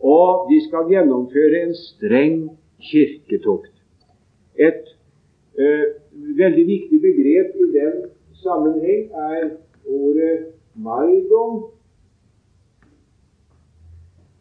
og 0.00 0.48
de 0.50 0.58
skal 0.68 0.88
gjennomføre 0.90 1.62
en 1.66 1.74
streng 1.74 2.38
kirketukt. 2.90 3.74
Et 4.58 4.84
uh, 5.58 5.84
veldig 6.38 6.66
viktig 6.66 7.00
begrep 7.00 7.56
i 7.56 7.68
den 7.76 7.98
sammenheng 8.42 9.10
er 9.14 9.50
ordet 9.86 10.36
maidom. 10.74 11.64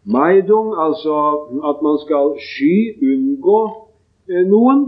Maidom, 0.03 0.73
altså 0.85 1.15
at 1.69 1.81
man 1.85 1.97
skal 2.05 2.35
sky, 2.49 2.75
unngå 3.11 3.61
uh, 4.31 4.43
noen 4.49 4.85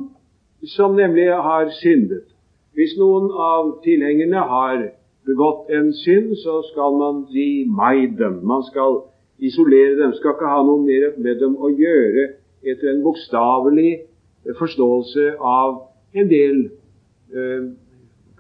som 0.76 0.96
nemlig 0.96 1.28
har 1.28 1.70
syndet. 1.82 2.26
Hvis 2.74 2.96
noen 2.98 3.30
av 3.38 3.76
tilhengerne 3.84 4.46
har 4.50 4.78
begått 5.28 5.70
en 5.70 5.92
synd, 5.94 6.34
så 6.42 6.62
skal 6.72 6.96
man 6.98 7.26
si 7.32 7.66
meg 7.70 8.16
dem. 8.18 8.40
Man 8.48 8.64
skal 8.66 9.04
isolere 9.38 10.00
dem. 10.00 10.16
Skal 10.18 10.34
ikke 10.34 10.50
ha 10.50 10.64
noe 10.66 10.82
mer 10.82 11.14
med 11.22 11.40
dem 11.44 11.54
å 11.60 11.70
gjøre 11.70 12.32
etter 12.64 12.94
en 12.94 13.04
bokstavelig 13.06 13.94
forståelse 14.58 15.36
av 15.40 15.84
en 16.18 16.30
del 16.32 16.58
eh, 17.36 17.70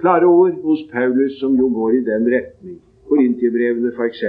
klare 0.04 0.28
ord 0.28 0.58
hos 0.68 0.84
Paulus 0.92 1.40
som 1.40 1.56
jo 1.56 1.70
går 1.72 2.00
i 2.00 2.06
den 2.08 2.28
retning. 2.36 2.80
Korintibrevene 3.08 3.94
f.eks. 3.96 4.24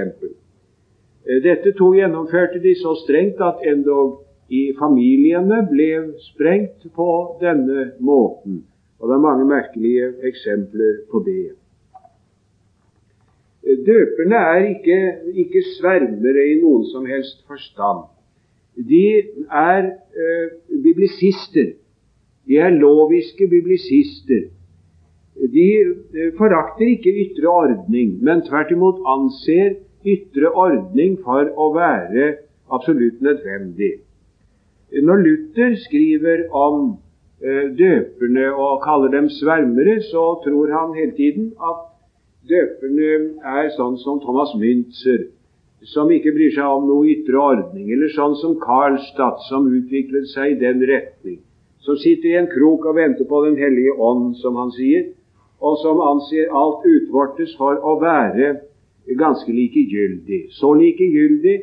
Eh, 1.27 1.41
dette 1.43 1.73
to 1.75 1.91
gjennomførte 1.97 2.61
de 2.63 2.75
så 2.79 2.95
strengt 3.03 3.41
at 3.43 3.63
endog 3.67 4.21
i 4.47 4.69
familiene 4.79 5.63
ble 5.67 5.91
sprengt 6.29 6.85
på 6.95 7.09
denne 7.41 7.91
måten. 7.99 8.63
Og 8.99 9.09
det 9.09 9.15
er 9.17 9.27
mange 9.27 9.45
merkelige 9.49 10.13
eksempler 10.29 11.01
på 11.11 11.23
det. 11.25 11.55
Døperne 13.85 14.39
er 14.53 14.67
ikke, 14.69 14.99
ikke 15.43 15.63
svermere 15.75 16.43
i 16.53 16.59
noen 16.61 16.85
som 16.91 17.07
helst 17.09 17.41
forstand. 17.49 18.05
De 18.77 19.07
er 19.49 19.89
eh, 19.89 20.53
biblisister. 20.83 21.73
De 22.45 22.59
er 22.61 22.77
loviske 22.77 23.47
biblisister. 23.49 24.51
De 25.35 25.69
eh, 25.81 26.31
forakter 26.37 26.87
ikke 26.95 27.13
ytre 27.25 27.51
ordning, 27.51 28.17
men 28.23 28.43
tvert 28.47 28.71
imot 28.71 29.03
anser 29.15 29.77
ytre 30.05 30.51
ordning 30.51 31.17
for 31.23 31.49
å 31.57 31.71
være 31.75 32.35
absolutt 32.71 33.21
nødvendig. 33.25 33.97
Når 34.95 35.23
Luther 35.25 35.75
skriver 35.81 36.45
om 36.55 36.95
Eh, 37.43 37.67
døperne 37.77 38.45
og 38.55 38.81
kaller 38.83 39.11
dem 39.11 39.27
svermere, 39.29 40.01
så 40.01 40.23
tror 40.43 40.71
han 40.71 40.93
hele 40.95 41.11
tiden 41.11 41.49
at 41.69 41.81
døperne 42.49 43.09
er 43.59 43.67
sånn 43.75 43.97
som 43.99 44.21
Thomas 44.23 44.53
Müntzer, 44.55 45.25
som 45.93 46.13
ikke 46.15 46.31
bryr 46.37 46.53
seg 46.55 46.63
om 46.77 46.87
noe 46.87 47.09
ytre 47.11 47.35
ordning, 47.35 47.89
eller 47.91 48.13
sånn 48.15 48.37
som 48.39 48.55
Karlstad, 48.61 49.43
som 49.49 49.67
utviklet 49.67 50.29
seg 50.31 50.55
i 50.55 50.61
den 50.63 50.79
retning, 50.87 51.41
som 51.83 51.99
sitter 51.99 52.31
i 52.31 52.39
en 52.39 52.49
krok 52.55 52.87
og 52.87 52.95
venter 53.01 53.27
på 53.27 53.43
Den 53.45 53.59
hellige 53.59 53.93
ånd, 53.93 54.37
som 54.39 54.55
han 54.55 54.71
sier, 54.71 55.11
og 55.65 55.79
som 55.81 56.01
anser 56.05 56.51
alt 56.53 56.85
utvortes 56.85 57.55
for 57.57 57.79
å 57.81 57.95
være 58.01 58.51
ganske 59.17 59.51
likegyldig. 59.51 60.41
Så 60.53 60.73
likegyldig 60.77 61.55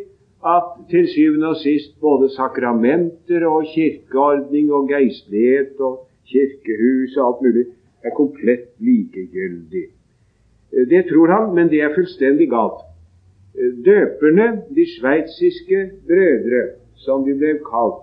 at 0.46 0.70
til 0.90 1.06
syvende 1.10 1.52
og 1.52 1.60
sist 1.62 1.94
både 2.02 2.30
sakramenter 2.34 3.46
og 3.46 3.68
kirkeordning 3.74 4.72
og 4.74 4.90
geistlighet 4.90 5.78
og 5.80 6.00
kirkehus 6.32 7.16
og 7.16 7.26
alt 7.28 7.42
mulig 7.46 7.66
er 8.02 8.14
komplett 8.16 8.70
likegyldig. 8.82 9.84
Eh, 10.72 10.86
det 10.90 11.06
tror 11.10 11.34
han, 11.36 11.54
men 11.54 11.70
det 11.70 11.82
er 11.82 11.94
fullstendig 11.94 12.50
galt. 12.50 12.82
Eh, 13.54 13.70
døperne, 13.86 14.48
de 14.74 14.86
sveitsiske 14.98 15.90
brødre, 16.08 16.62
som 16.96 17.24
de 17.26 17.34
ble 17.38 17.58
kalt, 17.66 18.02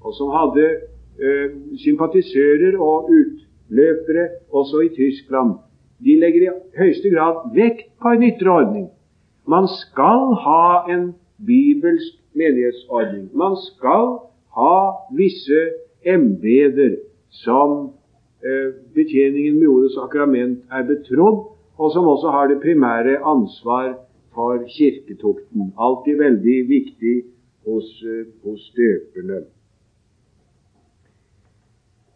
og 0.00 0.14
som 0.14 0.30
hadde 0.34 0.66
ø, 1.20 1.32
sympatisører 1.78 2.78
og 2.80 3.10
utløpere 3.70 4.28
også 4.52 4.80
i 4.80 4.88
Tyskland, 4.88 5.54
de 6.04 6.20
legger 6.20 6.42
i 6.42 6.54
høyeste 6.78 7.10
grad 7.10 7.54
vekt 7.54 7.90
på 8.02 8.08
en 8.08 8.22
ytre 8.22 8.50
ordning. 8.50 8.88
Man 9.46 9.68
skal 9.68 10.34
ha 10.44 10.92
en 10.94 11.14
bibelsk 11.46 12.18
menighetsordning. 12.34 13.30
Man 13.34 13.56
skal 13.56 14.18
ha 14.56 14.76
visse 15.16 15.60
embeter 16.06 16.96
som 17.30 17.92
eh, 18.44 18.72
betjeningen 18.94 19.58
med 19.60 19.68
ordets 19.68 19.94
sakrament 19.94 20.64
er 20.72 20.86
betrodd, 20.86 21.46
og 21.78 21.92
som 21.92 22.08
også 22.08 22.30
har 22.30 22.48
det 22.48 22.60
primære 22.62 23.20
ansvar 23.24 23.94
for 24.34 24.64
kirketukten. 24.76 25.72
Alltid 25.78 26.16
veldig 26.16 26.58
viktig 26.68 27.16
hos, 27.66 28.02
eh, 28.02 28.26
hos 28.44 28.72
døperne. 28.76 29.44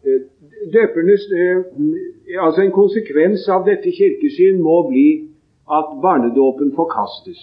Eh, 0.06 0.20
døpernes, 0.72 1.22
eh, 1.40 1.58
altså 2.44 2.62
En 2.62 2.70
konsekvens 2.70 3.48
av 3.48 3.64
dette 3.64 3.90
kirkesyn 3.98 4.60
må 4.62 4.88
bli 4.88 5.08
at 5.78 5.94
barnedåpen 6.02 6.72
forkastes. 6.76 7.40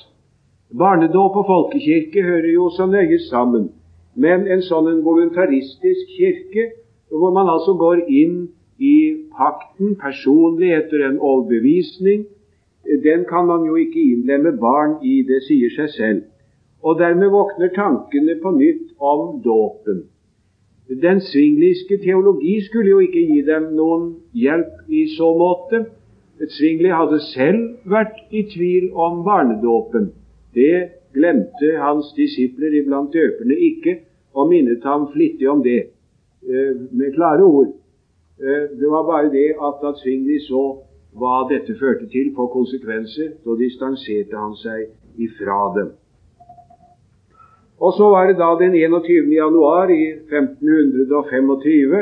Barnedåp 0.77 1.35
og 1.41 1.45
folkekirke 1.45 2.21
hører 2.23 2.51
jo 2.53 2.69
så 2.69 2.85
nøye 2.85 3.19
sammen. 3.29 3.71
Men 4.15 4.45
en 4.47 4.61
sånn 4.61 4.87
en 4.91 5.01
voluntaristisk 5.05 6.13
kirke, 6.17 6.67
hvor 7.09 7.33
man 7.33 7.49
altså 7.49 7.73
går 7.73 8.05
inn 8.07 8.37
i 8.79 8.95
pakten 9.37 9.95
personlig 9.95 10.71
etter 10.77 11.05
en 11.07 11.19
overbevisning, 11.19 12.25
den 13.03 13.25
kan 13.29 13.45
man 13.47 13.65
jo 13.65 13.75
ikke 13.75 14.01
innlemme 14.13 14.53
barn 14.59 14.97
i, 15.01 15.21
det 15.27 15.41
sier 15.47 15.73
seg 15.75 15.89
selv. 15.97 16.23
Og 16.83 16.99
dermed 16.99 17.29
våkner 17.29 17.73
tankene 17.75 18.37
på 18.41 18.53
nytt 18.57 18.95
om 18.99 19.41
dåpen. 19.45 20.05
Den 20.89 21.21
svingliske 21.21 21.97
teologi 21.97 22.61
skulle 22.65 22.89
jo 22.89 22.99
ikke 22.99 23.21
gi 23.27 23.41
dem 23.47 23.69
noen 23.77 24.15
hjelp 24.33 24.89
i 24.89 25.05
så 25.15 25.29
måte. 25.37 25.85
Svingli 26.49 26.89
hadde 26.89 27.19
selv 27.31 27.91
vært 27.93 28.17
i 28.33 28.43
tvil 28.49 28.89
om 28.97 29.21
barnedåpen. 29.23 30.09
Det 30.55 30.89
glemte 31.13 31.75
hans 31.79 32.11
disipler 32.17 32.73
iblant 32.81 33.13
døperne 33.13 33.55
ikke, 33.55 33.99
og 34.33 34.49
minnet 34.49 34.83
ham 34.83 35.07
flittig 35.13 35.49
om 35.49 35.61
det 35.63 35.79
eh, 35.83 36.73
med 36.91 37.13
klare 37.15 37.43
ord. 37.43 37.73
Eh, 38.41 38.63
det 38.79 38.89
var 38.89 39.05
bare 39.05 39.31
det 39.31 39.51
at 39.61 39.79
da 39.83 39.93
Svingli 40.01 40.39
så 40.47 40.63
hva 41.13 41.45
dette 41.49 41.75
førte 41.79 42.07
til 42.11 42.31
for 42.35 42.47
konsekvenser, 42.51 43.35
så 43.43 43.55
distanserte 43.59 44.37
han 44.37 44.55
seg 44.55 44.87
ifra 45.19 45.59
dem. 45.75 45.91
Og 47.81 47.93
så 47.97 48.09
var 48.13 48.27
det 48.29 48.37
da 48.37 48.49
den 48.59 48.75
21. 48.77 49.31
januar 49.33 49.89
i 49.89 50.03
1525 50.29 51.95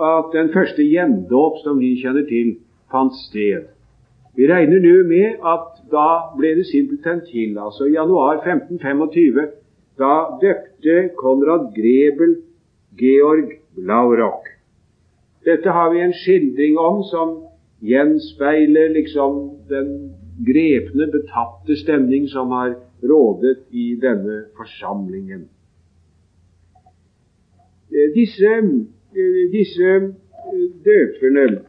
at 0.00 0.30
den 0.32 0.48
første 0.52 0.82
gjendåp 0.82 1.60
som 1.64 1.80
vi 1.80 1.90
kjenner 2.00 2.24
til, 2.28 2.54
fant 2.92 3.14
sted. 3.28 3.68
Vi 4.36 4.46
regner 4.48 4.80
nå 4.80 4.94
med 5.08 5.42
at 5.54 5.66
da 5.92 6.08
ble 6.38 6.54
det 6.56 6.66
simpelthen 6.70 7.20
til. 7.28 7.58
Altså 7.58 7.84
i 7.84 7.96
januar 7.98 8.40
1525 8.40 9.48
da 10.00 10.14
døpte 10.40 10.96
Konrad 11.20 11.68
Grebel 11.76 12.36
Georg 13.00 13.52
Blaurock. 13.76 14.48
Dette 15.44 15.68
har 15.76 15.92
vi 15.92 16.00
en 16.00 16.16
skildring 16.16 16.78
om 16.78 17.02
som 17.10 17.36
gjenspeiler 17.84 18.94
liksom 18.96 19.36
den 19.68 19.90
grepne, 20.46 21.10
betatte 21.12 21.76
stemning 21.76 22.28
som 22.28 22.52
har 22.56 22.74
rådet 23.02 23.58
i 23.70 23.94
denne 24.02 24.44
forsamlingen. 24.56 25.48
Eh, 27.92 28.14
disse, 28.14 28.52
eh, 29.16 29.52
disse 29.52 29.90
eh, 29.94 30.68
døperne 30.84 31.64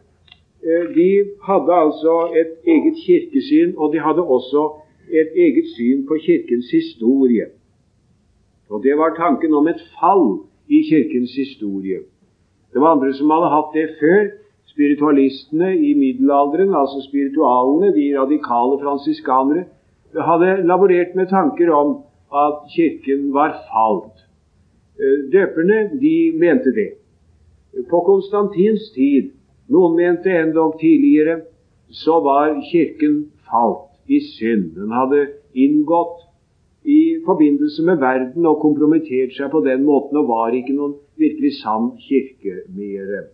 de 0.95 1.25
hadde 1.47 1.73
altså 1.73 2.15
et 2.41 2.51
eget 2.67 2.97
kirkesyn, 3.05 3.73
og 3.77 3.93
de 3.93 3.99
hadde 3.99 4.23
også 4.23 4.71
et 5.09 5.29
eget 5.35 5.67
syn 5.75 6.07
på 6.07 6.17
Kirkens 6.21 6.71
historie. 6.71 7.45
Og 8.69 8.83
Det 8.83 8.97
var 8.97 9.15
tanken 9.15 9.53
om 9.53 9.67
et 9.67 9.81
fall 9.99 10.39
i 10.69 10.79
Kirkens 10.89 11.33
historie. 11.35 11.99
Det 12.73 12.81
var 12.81 12.91
andre 12.91 13.13
som 13.13 13.29
hadde 13.29 13.49
hatt 13.55 13.71
det 13.73 13.89
før, 13.99 14.21
spiritualistene 14.65 15.69
i 15.77 15.93
middelalderen, 15.93 16.75
altså 16.81 17.01
spiritualene, 17.09 17.95
de 17.97 18.05
radikale 18.19 18.75
fransiskanere, 18.83 19.63
hadde 20.15 20.63
laborert 20.67 21.15
med 21.15 21.29
tanker 21.29 21.71
om 21.73 22.01
at 22.33 22.65
Kirken 22.75 23.33
var 23.33 23.55
falt. 23.69 24.25
Eh, 24.99 25.31
døperne 25.31 25.99
de 26.01 26.15
mente 26.39 26.73
det. 26.75 26.89
På 27.89 28.01
Konstantins 28.05 28.91
tid, 28.95 29.31
noen 29.71 29.95
mente 29.95 30.31
endog 30.31 30.79
tidligere, 30.79 31.41
så 31.89 32.19
var 32.23 32.57
Kirken 32.71 33.31
falt 33.47 33.91
i 34.07 34.19
synd. 34.35 34.75
Den 34.75 34.91
hadde 34.91 35.27
inngått 35.53 36.27
i 36.83 37.21
forbindelse 37.25 37.83
med 37.85 37.99
verden 38.01 38.45
og 38.45 38.61
kompromittert 38.61 39.35
seg 39.37 39.51
på 39.53 39.61
den 39.65 39.83
måten 39.85 40.17
og 40.21 40.29
var 40.31 40.55
ikke 40.55 40.75
noen 40.75 40.95
virkelig 41.21 41.59
sann 41.59 41.91
kirke 42.01 42.63
mer. 42.73 43.27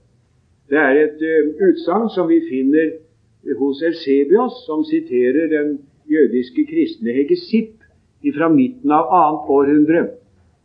Det 0.68 0.80
er 0.82 1.00
et 1.06 1.22
uh, 1.24 1.68
utsagn 1.70 2.10
som 2.12 2.28
vi 2.28 2.42
finner 2.50 2.98
hos 3.60 3.80
Elsebios, 3.88 4.66
som 4.66 4.84
siterer 4.84 5.48
den 5.54 5.78
jødiske 6.12 6.66
kristne 6.70 7.14
Hegesipp 7.16 7.74
fra 8.36 8.50
midten 8.52 8.92
av 8.92 9.12
annet 9.14 9.52
århundre. 9.56 10.04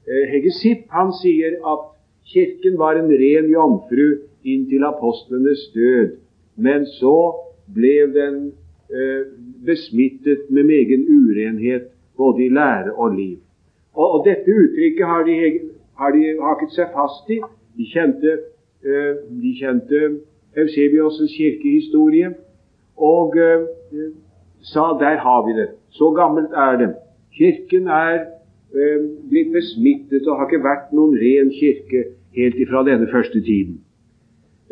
Uh, 0.09 0.25
Hegesipp 0.33 0.89
han 0.95 1.13
sier 1.21 1.59
at 1.63 1.89
Kirken 2.33 2.79
var 2.79 2.99
en 2.99 3.11
ren 3.11 3.51
jomfru 3.51 4.07
inntil 4.47 4.85
apostlenes 4.87 5.65
død, 5.75 6.17
men 6.57 6.87
så 6.99 7.17
ble 7.75 8.07
den 8.15 8.37
eh, 8.91 9.25
besmittet 9.67 10.47
med 10.51 10.69
megen 10.69 11.03
urenhet 11.11 11.91
både 12.17 12.45
i 12.47 12.49
lære 12.55 12.95
og 12.95 13.17
liv. 13.17 13.39
Og, 13.95 14.07
og 14.07 14.25
Dette 14.27 14.55
uttrykket 14.55 15.07
har 15.07 15.27
de, 15.27 15.37
har 15.99 16.15
de 16.15 16.23
haket 16.47 16.75
seg 16.79 16.95
fast 16.95 17.31
i. 17.31 17.41
De 17.79 17.89
kjente 17.91 18.39
Eh, 18.85 19.15
kjente 19.59 19.99
Eusebios' 20.57 21.31
kirkehistorie 21.37 22.33
og 22.97 23.37
eh, 23.39 23.63
sa 24.63 24.93
der 25.01 25.17
har 25.23 25.47
vi 25.47 25.53
det. 25.61 25.69
Så 25.91 26.11
gammelt 26.17 26.53
er 26.55 26.77
det. 26.81 26.91
Kirken 27.39 27.89
er 27.89 28.15
eh, 28.75 29.01
blitt 29.31 29.53
besmittet 29.53 30.27
og 30.27 30.39
har 30.39 30.51
ikke 30.51 30.65
vært 30.65 30.93
noen 30.97 31.17
ren 31.19 31.51
kirke 31.55 32.05
helt 32.37 32.61
ifra 32.61 32.85
denne 32.87 33.09
første 33.13 33.41
tiden. 33.41 33.81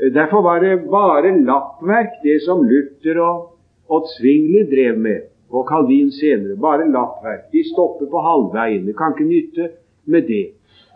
Derfor 0.00 0.42
var 0.42 0.60
det 0.60 0.88
bare 0.90 1.34
lappverk, 1.44 2.22
det 2.24 2.40
som 2.46 2.62
Luther 2.64 3.20
og, 3.20 3.40
og 3.88 4.06
Zwingli 4.14 4.62
drev 4.70 4.98
med, 4.98 5.26
og 5.50 5.66
Calvin 5.68 6.12
senere. 6.12 6.56
Bare 6.56 6.88
lappverk. 6.88 7.50
De 7.52 7.64
stopper 7.72 8.06
på 8.08 8.22
halvveien. 8.24 8.86
Det 8.86 8.96
kan 8.96 9.12
ikke 9.12 9.28
nytte 9.28 9.68
med 10.04 10.22
det. 10.22 10.46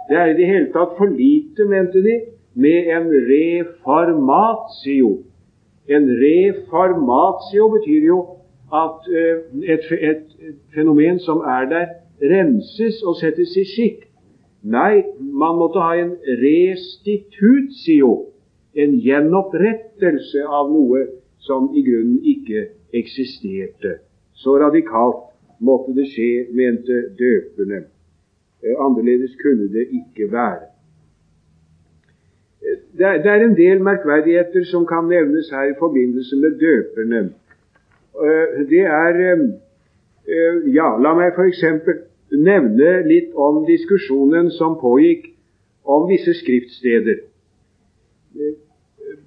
Det 0.09 0.17
er 0.17 0.27
i 0.33 0.37
det 0.39 0.47
hele 0.47 0.71
tatt 0.73 0.97
for 0.97 1.13
lite, 1.13 1.65
mente 1.69 2.01
de, 2.05 2.17
med 2.55 2.89
en 2.97 3.11
reformatio. 3.29 5.11
En 5.89 6.09
reformatio 6.25 7.69
betyr 7.77 8.09
jo 8.09 8.19
at 8.75 9.09
eh, 9.09 9.43
et, 9.75 9.87
et, 10.01 10.25
fenomen 10.75 11.19
som 11.23 11.39
er 11.39 11.69
der, 11.71 11.87
renses 12.23 13.03
og 13.03 13.17
settes 13.21 13.57
i 13.61 13.65
skikk. 13.69 14.07
Nei, 14.65 15.03
man 15.21 15.59
måtte 15.61 15.83
ha 15.85 15.93
en 16.01 16.15
restitutio, 16.41 18.13
en 18.75 18.97
gjenopprettelse 19.05 20.47
av 20.49 20.73
noe 20.73 21.05
som 21.45 21.69
i 21.77 21.85
grunnen 21.85 22.23
ikke 22.25 22.69
eksisterte. 22.97 23.99
Så 24.35 24.57
radikalt 24.59 25.27
måtte 25.61 25.95
det 25.97 26.09
skje, 26.11 26.47
mente 26.57 27.03
døperne. 27.19 27.85
Eh, 28.65 28.79
annerledes 28.79 29.37
kunne 29.43 29.69
det 29.75 29.91
ikke 29.93 30.33
være 30.33 30.75
er, 32.99 33.23
det 33.23 33.31
er, 33.31 33.45
en 33.45 33.57
del 33.57 33.83
merkverdigheter 33.83 34.65
som 34.65 34.87
kan 34.87 35.05
nevnes 35.05 35.51
her 35.51 35.65
i 35.65 35.79
forbindelse 35.79 36.37
med 36.37 36.51
døperne. 36.65 37.31
Eh, 38.15 38.69
det 38.71 38.81
er 38.81 39.15
eh, 39.33 39.39
eh, 40.29 40.75
Ja, 40.75 40.95
la 41.03 41.15
meg 41.19 41.35
f.eks. 41.35 41.63
nevne 42.31 42.91
litt 43.09 43.33
om 43.35 43.65
diskusjonen 43.67 44.51
som 44.55 44.77
pågikk 44.79 45.33
om 45.85 46.07
visse 46.09 46.35
skriftsteder. 46.39 47.25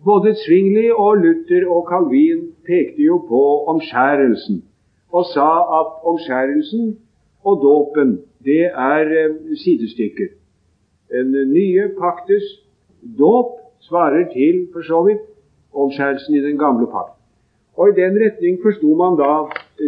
Både 0.04 0.34
Zwingli 0.39 0.88
og 0.91 1.19
Luther 1.23 1.67
og 1.71 1.88
Calvin 1.91 2.50
pekte 2.67 3.04
jo 3.04 3.19
på 3.28 3.41
omskjærelsen 3.71 4.63
og 5.15 5.28
sa 5.34 5.50
at 5.80 5.93
omskjærelsen 6.12 6.97
og 7.47 7.62
dåpen 7.63 8.17
det 8.43 8.65
er 8.71 9.36
sidestykker. 9.63 10.34
Den 11.12 11.32
nye 11.54 11.91
paktes 12.00 12.43
Dåp 13.19 13.54
svarer 13.80 14.26
til, 14.34 14.67
for 14.73 14.82
så 14.82 15.04
vidt, 15.08 15.23
omskjærelsen 15.73 16.36
i 16.36 16.41
den 16.43 16.58
gamle 16.58 16.88
pakt. 16.91 17.16
Og 17.78 17.90
I 17.90 17.98
den 18.02 18.13
retning 18.26 18.58
forsto 18.66 18.90
man 19.02 19.18
da 19.22 19.34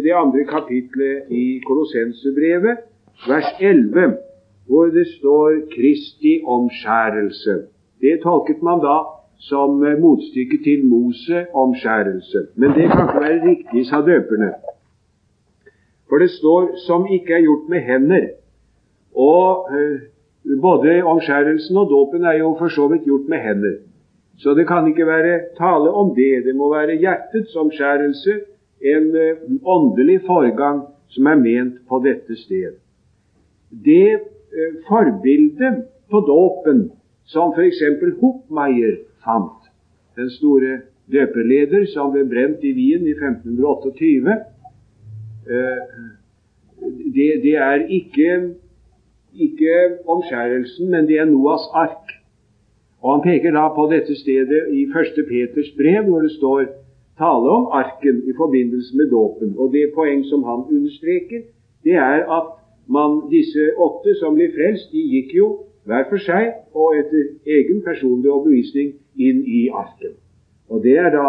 det 0.04 0.12
andre 0.22 0.44
kapitlet 0.54 1.30
i 1.42 1.44
Kolossensebrevet, 1.66 2.76
vers 3.28 3.50
11, 3.60 4.16
hvor 4.68 4.84
det 4.96 5.06
står 5.18 5.46
'Kristi 5.72 6.34
omskjærelse'. 6.56 7.58
Det 8.00 8.20
tolket 8.22 8.62
man 8.62 8.78
da 8.80 8.96
som 9.50 9.70
motstykke 10.04 10.58
til 10.64 10.86
Mose 10.86 11.46
omskjærelse. 11.54 12.38
Men 12.54 12.68
det 12.76 12.84
kan 12.90 13.02
ikke 13.06 13.24
være 13.26 13.48
riktig, 13.50 13.86
sa 13.86 13.96
døperne. 14.10 14.50
For 16.08 16.16
det 16.18 16.30
står 16.30 16.60
'som 16.86 17.06
ikke 17.14 17.32
er 17.34 17.42
gjort 17.42 17.68
med 17.68 17.80
hender'. 17.88 18.30
Og 19.14 19.68
øh, 19.74 20.00
både 20.60 21.02
omskjærelsen 21.02 21.76
og 21.76 21.86
dåpen 21.90 22.24
er 22.24 22.32
jo 22.32 22.56
for 22.58 22.68
så 22.68 22.88
vidt 22.88 23.04
gjort 23.04 23.26
med 23.28 23.38
hender. 23.38 23.76
Så 24.40 24.54
det 24.54 24.66
kan 24.68 24.86
ikke 24.88 25.06
være 25.06 25.40
tale 25.58 25.90
om 25.90 26.14
det. 26.16 26.44
Det 26.44 26.54
må 26.56 26.70
være 26.72 26.96
hjertets 26.96 27.56
omskjærelse, 27.56 28.38
en 28.80 29.10
uh, 29.12 29.56
åndelig 29.74 30.20
foregang 30.26 30.86
som 31.12 31.26
er 31.26 31.42
ment 31.42 31.74
på 31.88 32.00
dette 32.04 32.36
sted. 32.40 32.78
Det 33.70 34.20
uh, 34.20 34.78
forbildet 34.88 35.82
på 36.10 36.22
dåpen 36.28 36.86
som 37.28 37.52
f.eks. 37.56 37.82
Hopmeier 38.20 38.96
fant, 39.24 39.68
den 40.16 40.30
store 40.30 40.80
døperleder 41.12 41.84
som 41.92 42.14
ble 42.14 42.24
brent 42.30 42.64
i 42.64 42.72
Wien 42.72 43.04
i 43.04 43.12
1528, 43.12 44.38
uh, 45.50 45.52
eh, 45.52 45.84
det, 47.12 47.30
det 47.44 47.56
er 47.60 47.84
ikke 47.92 48.32
ikke 49.34 49.74
omskjærelsen, 50.08 50.90
men 50.90 51.06
det 51.08 51.18
er 51.18 51.28
Noas 51.28 51.68
ark. 51.74 51.99
Og 53.02 53.12
Han 53.14 53.22
peker 53.24 53.50
da 53.56 53.68
på 53.74 53.86
dette 53.92 54.14
stedet 54.18 54.62
i 54.76 54.82
1. 54.84 55.24
Peters 55.28 55.70
brev, 55.78 56.02
hvor 56.08 56.20
det 56.20 56.32
står 56.36 56.64
tale 57.18 57.48
om 57.58 57.68
arken 57.72 58.16
i 58.30 58.32
forbindelse 58.36 58.96
med 58.96 59.10
dåpen. 59.10 59.54
Og 59.58 59.72
det 59.72 59.92
poeng 59.94 60.24
som 60.24 60.44
han 60.44 60.60
understreker, 60.76 61.40
det 61.84 61.96
er 61.96 62.20
at 62.38 62.48
man, 62.96 63.10
disse 63.30 63.62
åtte 63.86 64.14
som 64.20 64.34
blir 64.34 64.50
frelst, 64.56 64.92
de 64.92 65.02
gikk 65.14 65.34
jo 65.40 65.46
hver 65.88 66.04
for 66.10 66.20
seg 66.22 66.50
og 66.76 66.98
etter 67.00 67.22
egen 67.56 67.80
personlig 67.86 68.30
overbevisning 68.30 68.92
inn 69.16 69.40
i 69.46 69.62
arken. 69.72 70.16
Og 70.68 70.82
det 70.84 70.96
er 70.98 71.10
da 71.14 71.26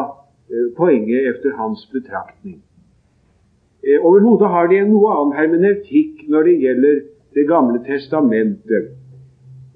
eh, 0.52 0.68
poenget 0.78 1.30
etter 1.32 1.56
hans 1.60 1.86
betraktning. 1.94 2.60
Eh, 3.84 4.00
Overhodet 4.00 4.50
har 4.56 4.68
de 4.68 4.82
en 4.82 4.92
noe 4.94 5.14
annen 5.16 5.38
hermeneutikk 5.40 6.28
når 6.30 6.50
det 6.50 6.58
gjelder 6.66 7.00
det 7.36 7.48
gamle 7.48 7.80
testamentet. 7.88 8.92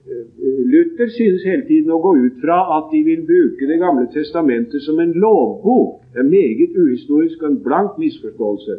Luther 0.06 1.08
synes 1.10 1.44
hele 1.48 1.64
tiden 1.66 1.90
å 1.90 1.98
gå 2.04 2.12
ut 2.28 2.42
fra 2.44 2.60
at 2.78 2.92
de 2.92 3.02
vil 3.08 3.24
bruke 3.26 3.66
Det 3.70 3.80
gamle 3.82 4.06
testamentet 4.14 4.84
som 4.86 5.00
en 5.02 5.16
lovbok. 5.18 6.04
Er 6.14 6.28
meget 6.30 6.76
uhistorisk 6.78 7.42
og 7.42 7.50
en 7.50 7.62
blank 7.64 7.98
misforståelse. 7.98 8.78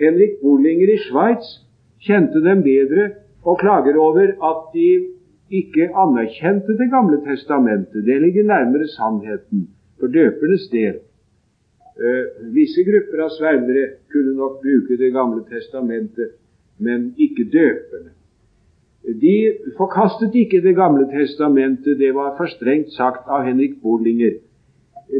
Henrik 0.00 0.36
Bollinger 0.42 0.92
i 0.92 0.98
Sveits 1.06 1.48
kjente 2.04 2.42
dem 2.44 2.60
bedre 2.66 3.08
og 3.44 3.58
klager 3.62 3.96
over 3.96 4.34
at 4.50 4.68
de 4.74 4.90
ikke 5.50 5.88
anerkjente 6.04 6.76
Det 6.76 6.90
gamle 6.92 7.22
testamentet. 7.24 8.04
Det 8.04 8.20
ligger 8.20 8.44
nærmere 8.44 8.88
sannheten 8.98 9.68
for 10.00 10.12
døpernes 10.12 10.68
del. 10.72 11.00
Uh, 11.94 12.52
visse 12.52 12.82
grupper 12.84 13.22
av 13.22 13.30
svermere 13.38 13.84
kunne 14.12 14.34
nok 14.36 14.60
bruke 14.60 14.98
Det 14.98 15.12
gamle 15.14 15.44
testamentet 15.48 16.36
men 16.78 17.14
ikke 17.18 17.44
døpende. 17.52 18.10
De 19.04 19.36
forkastet 19.76 20.34
ikke 20.34 20.62
Det 20.64 20.76
gamle 20.76 21.04
testamentet, 21.12 21.98
det 21.98 22.14
var 22.14 22.36
for 22.36 22.48
strengt 22.48 22.92
sagt 22.92 23.28
av 23.28 23.44
Henrik 23.44 23.80
Bollinger. 23.82 24.38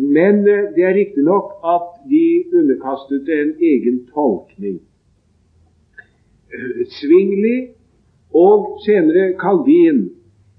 Men 0.00 0.48
eh, 0.48 0.70
det 0.74 0.84
er 0.84 0.96
riktignok 0.96 1.60
at 1.60 1.90
de 2.08 2.44
underkastet 2.52 3.26
det 3.26 3.40
en 3.42 3.54
egen 3.60 4.00
tolkning. 4.14 4.80
Svingli 7.00 7.74
og 8.34 8.78
senere 8.86 9.34
Calvin 9.40 10.04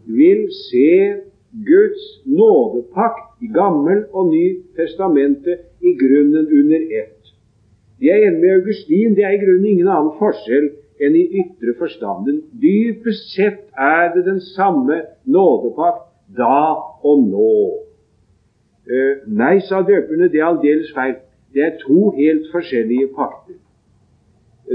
vil 0.05 0.47
se 0.69 1.15
Guds 1.65 2.03
nådepakt 2.25 3.41
i 3.41 3.47
Gammel 3.47 4.03
og 4.11 4.29
Ny 4.33 4.45
testamentet 4.75 5.65
i 5.81 5.95
grunnen 5.99 6.47
under 6.59 6.81
ett. 7.01 7.21
De 7.99 8.09
er 8.11 8.27
enige 8.27 8.41
med 8.41 8.53
Augustin. 8.59 9.15
Det 9.15 9.23
er 9.23 9.37
i 9.37 9.43
grunnen 9.43 9.65
ingen 9.65 9.87
annen 9.87 10.17
forskjell 10.19 10.69
enn 10.99 11.15
i 11.15 11.25
ytre 11.41 11.75
forstanden. 11.79 12.41
Dypest 12.61 13.33
sett 13.35 13.65
er 13.77 14.13
det 14.15 14.25
den 14.25 14.39
samme 14.53 15.01
nådepakt 15.25 16.07
da 16.37 16.75
og 17.03 17.27
nå. 17.27 17.55
Eh, 18.85 19.25
nei, 19.27 19.59
sa 19.65 19.81
døperne, 19.81 20.29
det 20.29 20.41
er 20.41 20.49
aldeles 20.51 20.91
feil. 20.95 21.17
Det 21.53 21.63
er 21.63 21.77
to 21.81 22.11
helt 22.17 22.51
forskjellige 22.51 23.07
pakter. 23.15 23.57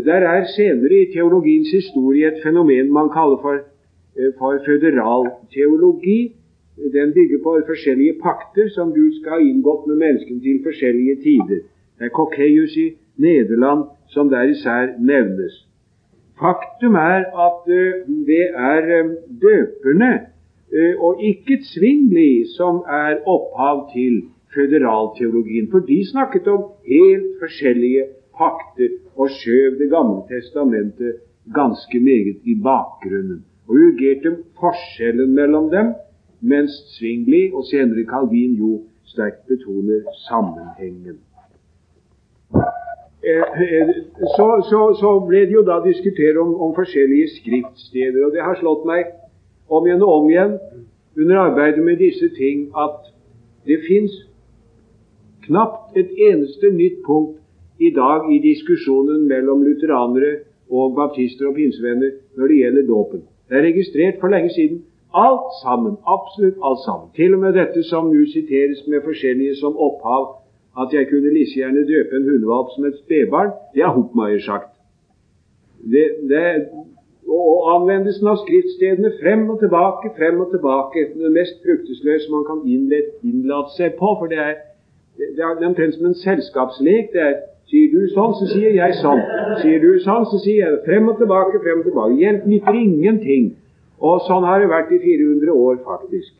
Der 0.04 0.22
er 0.26 0.46
senere 0.56 1.02
i 1.02 1.10
teologiens 1.12 1.70
historie 1.74 2.28
et 2.28 2.42
fenomen 2.42 2.92
man 2.92 3.10
kaller 3.10 3.38
for, 3.42 3.56
eh, 4.16 4.32
for 4.38 4.58
føderalteologi. 4.66 6.34
Den 6.92 7.12
bygger 7.12 7.38
på 7.42 7.60
forskjellige 7.66 8.18
pakter 8.22 8.68
som 8.68 8.92
Gud 8.92 9.20
skal 9.20 9.30
ha 9.32 9.38
inngått 9.38 9.86
med 9.86 9.96
menneskene 9.96 10.40
til 10.40 10.62
forskjellige 10.64 11.16
tider. 11.22 11.60
Det 11.98 12.04
er 12.06 12.08
Cockeius 12.08 12.76
i 12.76 12.96
Nederland 13.16 13.84
som 14.08 14.30
der 14.30 14.42
især 14.42 14.96
nevnes. 14.98 15.69
Faktum 16.40 16.94
er 16.94 17.22
at 17.46 17.62
uh, 17.68 18.16
det 18.30 18.44
er 18.72 18.82
uh, 18.98 19.10
døperne 19.44 20.12
uh, 20.76 20.94
og 21.06 21.22
ikke 21.30 21.58
Zwingli 21.70 22.44
som 22.56 22.74
er 22.88 23.20
opphav 23.34 23.90
til 23.94 24.22
føderalteologien. 24.54 25.70
For 25.70 25.78
de 25.78 25.98
snakket 26.12 26.48
om 26.48 26.62
helt 26.86 27.30
forskjellige 27.42 28.04
pakter 28.38 28.90
og 29.16 29.28
skjøv 29.38 29.78
Det 29.80 29.90
gamle 29.90 30.20
testamentet 30.32 31.12
ganske 31.54 32.00
meget 32.00 32.38
i 32.44 32.54
bakgrunnen. 32.68 33.44
Og 33.68 33.74
urgerte 33.74 34.36
forskjellen 34.60 35.34
mellom 35.34 35.70
dem, 35.70 35.94
mens 36.40 36.72
Zwingli 36.96 37.50
og 37.52 37.64
senere 37.70 38.04
Calvin 38.12 38.54
jo 38.62 38.82
sterkt 39.04 39.46
betoner 39.46 40.00
sammenhengen. 40.28 41.18
Eh, 43.30 43.62
eh, 43.80 43.88
så, 44.36 44.46
så, 44.70 44.80
så, 45.00 45.10
ble 45.28 45.44
det 45.46 45.54
jo 45.54 45.62
da 45.66 45.78
diskutert 45.84 46.38
om, 46.40 46.54
om, 46.64 46.74
forskjellige 46.74 47.28
skriftsteder. 47.36 48.24
Og 48.26 48.34
det 48.34 48.42
har 48.44 48.58
slått 48.60 48.86
meg 48.88 49.12
om 49.70 49.86
igjen 49.86 50.02
og 50.06 50.14
om 50.20 50.30
igjen 50.30 50.56
under 51.18 51.42
arbeidet 51.46 51.84
med 51.84 52.00
disse 52.02 52.30
ting 52.38 52.68
at 52.78 53.10
det 53.68 53.80
fins 53.86 54.14
knapt 55.46 55.96
et 56.00 56.10
eneste 56.30 56.70
nytt 56.74 57.02
punkt 57.06 57.38
i 57.80 57.90
dag 57.96 58.28
i 58.34 58.38
diskusjonen 58.44 59.26
mellom 59.28 59.62
lutheranere 59.64 60.32
og 60.70 60.94
baptister 60.98 61.48
og 61.48 61.56
pinsevenner 61.58 62.16
når 62.36 62.52
det 62.52 62.60
gjelder 62.62 62.88
dåpen. 62.88 63.22
Det 63.48 63.58
er 63.58 63.66
registrert 63.66 64.20
for 64.20 64.32
lenge 64.32 64.52
siden. 64.54 64.82
Alt 65.14 65.54
sammen, 65.62 65.96
absolutt 66.06 66.58
alt 66.62 66.82
sammen. 66.86 67.08
Til 67.16 67.34
og 67.34 67.40
med 67.44 67.56
dette 67.58 67.82
som 67.88 68.12
nå 68.12 68.26
siteres 68.30 68.84
med 68.86 69.02
forskjellige 69.02 69.56
som 69.58 69.74
opphav, 69.74 70.28
at 70.82 70.94
jeg 70.96 71.08
kunne 71.10 71.32
like 71.34 71.56
gjerne 71.56 71.88
døpe 71.92 72.16
en 72.16 72.28
hundevalp 72.28 72.68
som 72.74 72.86
et 72.88 73.00
spedbarn, 73.02 73.52
det 73.74 73.82
har 73.84 73.92
Hopmeier 73.96 74.40
sagt. 74.44 74.70
Det, 75.92 76.06
det, 76.30 76.44
og 77.30 77.68
anvendelsen 77.74 78.26
av 78.32 78.40
skriftstedene 78.42 79.12
frem 79.20 79.46
og 79.52 79.60
tilbake, 79.62 80.12
frem 80.18 80.40
og 80.44 80.50
tilbake, 80.54 81.06
det 81.14 81.32
mest 81.36 81.62
fruktesløse 81.64 82.32
man 82.32 82.44
kan 82.48 82.64
innlate 82.66 83.76
seg 83.76 83.96
på. 84.00 84.16
For 84.18 84.32
det 84.32 84.40
er, 84.48 84.58
det 85.16 85.44
er 85.44 85.64
omtrent 85.70 85.96
som 85.96 86.10
en 86.10 86.20
selskapslek. 86.24 87.14
det 87.14 87.24
er 87.28 87.38
Sier 87.70 87.92
du 87.92 88.00
sånn, 88.10 88.32
så 88.34 88.48
sier 88.50 88.72
jeg 88.74 88.94
sånn. 88.98 89.20
Sier 89.60 89.78
du 89.78 89.92
sånn, 90.02 90.24
så 90.26 90.40
sier 90.42 90.64
jeg 90.64 90.78
frem 90.88 91.06
og 91.12 91.20
tilbake, 91.20 91.60
frem 91.62 91.84
og 91.84 91.86
tilbake. 91.86 92.16
Hjelp 92.18 92.48
nytter 92.50 92.78
ingenting. 92.80 93.44
Og 94.02 94.24
sånn 94.26 94.46
har 94.48 94.58
det 94.58 94.72
vært 94.72 94.90
i 94.96 94.98
400 94.98 95.54
år, 95.54 95.76
faktisk. 95.86 96.32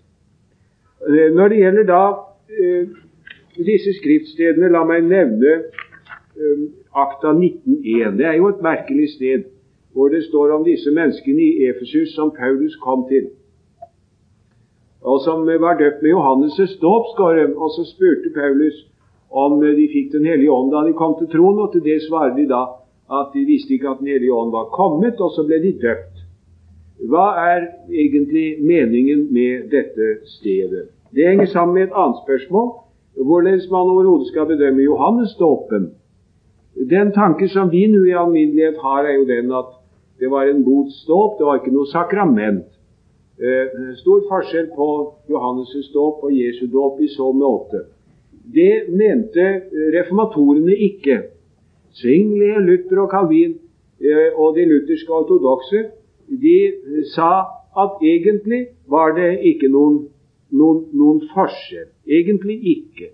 Eh, 1.06 1.28
når 1.36 1.52
det 1.52 1.60
gjelder 1.60 1.86
da 1.86 2.00
eh, 2.50 2.96
disse 3.56 3.94
skriftstedene, 3.98 4.70
la 4.70 4.84
meg 4.86 5.06
nevne 5.08 5.56
um, 6.36 6.68
akta 6.92 7.32
19.1. 7.34 8.16
Det 8.18 8.26
er 8.26 8.38
jo 8.38 8.50
et 8.52 8.62
merkelig 8.62 9.10
sted 9.16 9.48
hvor 9.92 10.08
det 10.08 10.22
står 10.28 10.52
om 10.54 10.64
disse 10.64 10.90
menneskene 10.94 11.42
i 11.42 11.66
Efesus 11.70 12.14
som 12.14 12.30
Paulus 12.30 12.76
kom 12.78 13.08
til, 13.08 13.26
og 15.02 15.18
som 15.24 15.42
var 15.46 15.78
døpt 15.80 16.02
med 16.02 16.12
Johannes' 16.12 16.76
dåp, 16.80 17.18
og 17.56 17.70
så 17.74 17.84
spurte 17.88 18.30
Paulus 18.34 18.86
om 19.30 19.60
de 19.60 19.88
fikk 19.92 20.12
Den 20.12 20.26
hellige 20.26 20.52
ånd 20.52 20.70
da 20.72 20.84
de 20.86 20.92
kom 20.92 21.16
til 21.18 21.30
troen, 21.30 21.58
og 21.58 21.72
til 21.72 21.82
det 21.82 22.02
svarer 22.06 22.36
de 22.36 22.46
da 22.50 22.62
at 23.10 23.34
de 23.34 23.44
visste 23.46 23.74
ikke 23.74 23.88
at 23.88 23.98
Den 23.98 24.06
hellige 24.06 24.34
ånd 24.34 24.52
var 24.52 24.70
kommet, 24.74 25.20
og 25.20 25.30
så 25.34 25.46
ble 25.46 25.58
de 25.62 25.72
døpt. 25.82 26.22
Hva 27.10 27.26
er 27.40 27.66
egentlig 27.88 28.60
meningen 28.62 29.32
med 29.32 29.70
dette 29.72 30.20
stedet? 30.24 30.90
Det 31.14 31.26
henger 31.26 31.46
sammen 31.46 31.74
med 31.74 31.82
et 31.88 31.96
annet 31.96 32.20
spørsmål, 32.24 32.68
hvorledes 33.16 33.70
man 33.70 33.90
overhodet 33.90 34.28
skal 34.28 34.46
bedømme 34.46 34.82
Johannes-dåpen. 34.82 35.90
Den 36.90 37.12
tanke 37.12 37.48
som 37.48 37.70
vi 37.72 37.86
nå 37.86 38.04
i 38.04 38.16
alminnelighet 38.16 38.78
har, 38.82 39.04
er 39.04 39.14
jo 39.18 39.26
den 39.28 39.52
at 39.52 39.70
det 40.20 40.30
var 40.30 40.44
en 40.44 40.64
botsdåp, 40.64 41.38
det 41.38 41.46
var 41.46 41.60
ikke 41.60 41.72
noe 41.74 41.88
sakrament. 41.88 42.66
Eh, 43.40 43.96
stor 43.96 44.20
forskjell 44.28 44.68
på 44.76 44.88
Johannes' 45.32 45.92
dåp 45.94 46.24
og 46.28 46.32
Jesu 46.32 46.66
dåp 46.72 47.00
i 47.00 47.08
så 47.08 47.32
måte. 47.32 47.86
Det 48.54 48.90
mente 48.92 49.46
reformatorene 49.96 50.76
ikke. 50.76 51.22
Zwingli, 51.96 52.52
Luther 52.66 53.00
og 53.00 53.10
Calvin 53.10 53.56
eh, 54.00 54.28
og 54.36 54.56
de 54.56 54.66
lutherske 54.68 55.12
ortodokse 55.12 55.86
de 56.28 56.58
sa 57.14 57.30
at 57.78 58.02
egentlig 58.02 58.66
var 58.88 59.16
det 59.16 59.38
ikke 59.42 59.70
noen, 59.72 60.04
noen, 60.50 60.84
noen 60.92 61.20
forskjell. 61.32 61.88
Egentlig 62.06 62.58
ikke. 62.74 63.10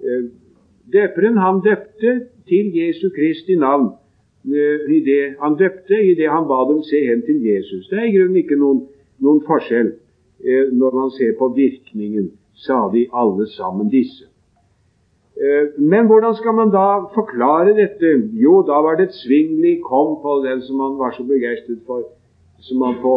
Eh, 0.00 0.26
døperen 0.92 1.38
han 1.42 1.62
døpte 1.64 2.16
til 2.48 2.72
Jesu 2.76 3.08
Kristi 3.16 3.56
navn. 3.58 3.92
Eh, 4.46 4.86
I 4.96 5.00
det 5.06 5.22
han 5.42 5.58
døpte 5.58 6.00
i 6.02 6.14
det 6.18 6.30
han 6.30 6.48
ba 6.50 6.62
dem 6.70 6.82
se 6.86 7.02
hen 7.08 7.22
til 7.26 7.42
Jesus. 7.42 7.88
Det 7.90 7.98
er 7.98 8.10
i 8.10 8.16
grunnen 8.16 8.42
ikke 8.42 8.58
noen, 8.60 8.86
noen 9.18 9.42
forskjell 9.46 9.94
når 10.76 10.92
man 10.94 11.10
ser 11.16 11.32
på 11.38 11.48
virkningen, 11.56 12.26
sa 12.54 12.76
de 12.92 13.06
alle 13.16 13.46
sammen 13.56 13.88
disse. 13.88 14.26
Eh, 15.44 15.80
men 15.92 16.06
hvordan 16.06 16.34
skal 16.34 16.54
man 16.54 16.70
da 16.70 16.88
forklare 17.14 17.74
dette? 17.76 18.08
Jo, 18.44 18.62
da 18.68 18.80
var 18.84 18.96
det 18.96 19.04
et 19.08 19.18
svingelig 19.22 19.82
kom 19.84 20.16
på 20.22 20.32
den 20.46 20.62
som 20.64 20.76
man 20.76 20.98
var 20.98 21.10
så 21.12 21.24
begeistret 21.24 21.80
for, 21.86 22.00
som 22.66 22.78
man 22.84 22.94
på 23.02 23.14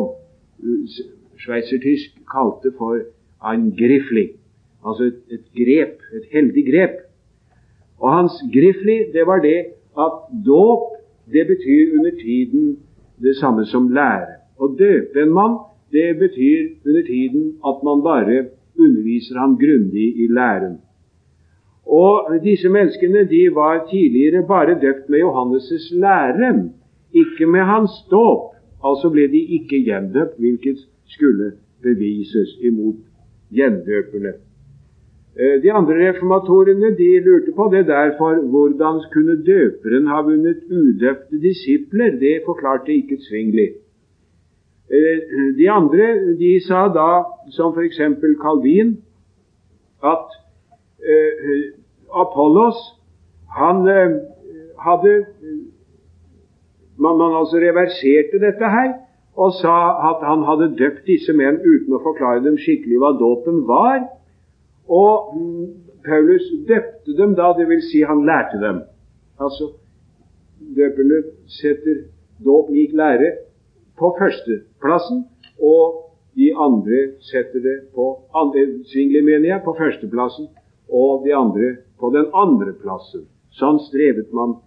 eh, 0.60 0.98
sveitsertysk 1.44 2.20
kalte 2.34 2.74
for 2.78 3.00
en 3.46 3.72
grifli. 3.76 4.30
Altså 4.86 5.04
et, 5.04 5.20
et, 5.32 5.46
grep, 5.56 6.02
et 6.16 6.28
heldig 6.32 6.66
grep. 6.72 6.96
Og 8.00 8.14
hans 8.14 8.34
grifli, 8.54 8.98
det 9.14 9.26
var 9.28 9.42
det 9.44 9.58
at 10.00 10.14
dåp, 10.46 10.96
det 11.32 11.48
betyr 11.48 11.98
under 11.98 12.12
tiden 12.22 12.78
det 13.22 13.36
samme 13.36 13.66
som 13.66 13.90
lære. 13.94 14.40
Å 14.60 14.72
døpe 14.80 15.24
en 15.24 15.34
mann, 15.36 15.58
det 15.92 16.16
betyr 16.20 16.86
under 16.86 17.04
tiden 17.08 17.52
at 17.66 17.84
man 17.84 18.04
bare 18.04 18.46
underviser 18.80 19.40
ham 19.40 19.58
grundig 19.60 20.08
i 20.24 20.28
læren. 20.28 20.80
Og 21.86 22.32
disse 22.44 22.70
menneskene 22.70 23.26
de 23.30 23.48
var 23.56 23.88
tidligere 23.92 24.46
bare 24.48 24.78
døpt 24.82 25.10
med 25.10 25.20
Johannes' 25.20 25.90
lære, 25.92 26.70
ikke 27.14 27.46
med 27.46 27.66
hans 27.66 27.92
dåp. 28.12 28.54
Altså 28.86 29.10
ble 29.10 29.28
de 29.28 29.42
ikke 29.58 29.84
gjendøpt, 29.84 30.38
hvilket 30.40 30.86
skulle 31.06 31.52
bevises 31.84 32.56
imot 32.64 33.09
gjendøperne. 33.52 34.34
Eh, 35.40 35.62
de 35.64 35.72
andre 35.72 35.96
reformatorene 36.10 36.90
de 36.98 37.10
lurte 37.26 37.52
på 37.56 37.70
det 37.74 37.86
derfor 37.88 38.42
hvordan 38.52 39.02
kunne 39.14 39.36
døperen 39.46 40.08
ha 40.08 40.22
vunnet 40.22 40.64
udøpte 40.72 41.42
disipler. 41.42 42.18
Det 42.20 42.42
forklarte 42.46 42.94
ikke 42.94 43.18
Zwingli. 43.28 43.68
Eh, 44.92 45.20
de 45.58 45.70
andre 45.70 46.36
de 46.40 46.60
sa 46.68 46.88
da, 46.88 47.24
som 47.52 47.74
f.eks. 47.74 48.02
Calvin, 48.42 48.98
at 50.04 50.28
eh, 51.04 51.74
Apollos 52.14 52.78
han 53.50 53.86
hadde 54.86 55.26
man, 56.98 57.18
man 57.18 57.36
altså 57.40 57.58
reverserte 57.58 58.40
dette 58.46 58.70
her 58.76 58.94
og 59.40 59.54
sa 59.62 59.76
at 60.10 60.24
han 60.28 60.44
hadde 60.48 60.74
døpt 60.80 61.06
disse 61.08 61.34
menn 61.36 61.62
uten 61.64 61.96
å 61.96 62.02
forklare 62.04 62.44
dem 62.44 62.58
skikkelig 62.60 63.00
hva 63.00 63.14
dåpen 63.20 63.62
var. 63.70 64.02
Og 64.92 65.36
Paulus 66.04 66.48
døpte 66.68 67.16
dem 67.16 67.36
da, 67.38 67.54
dvs. 67.56 67.88
Si 67.92 68.02
han 68.04 68.26
lærte 68.28 68.60
dem. 68.60 68.82
Altså, 69.40 69.72
døperne 70.76 71.22
setter 71.60 72.04
dåp 72.44 72.72
lik 72.76 72.96
lære 72.96 73.32
på 74.00 74.12
førsteplassen, 74.20 75.24
og 75.60 76.10
de 76.40 76.52
andre 76.56 77.00
setter 77.32 77.64
det 77.64 77.78
på 77.96 78.10
andre, 78.36 78.66
Svingli, 78.92 79.22
mener 79.24 79.54
jeg, 79.54 79.62
på 79.64 79.76
førsteplassen, 79.80 80.50
og 80.90 81.24
de 81.26 81.36
andre 81.36 81.78
på 82.00 82.12
den 82.16 82.28
andre 82.36 82.76
plassen. 82.82 83.28
Sånn 83.56 83.80
strevet 83.88 84.34
man 84.36 84.58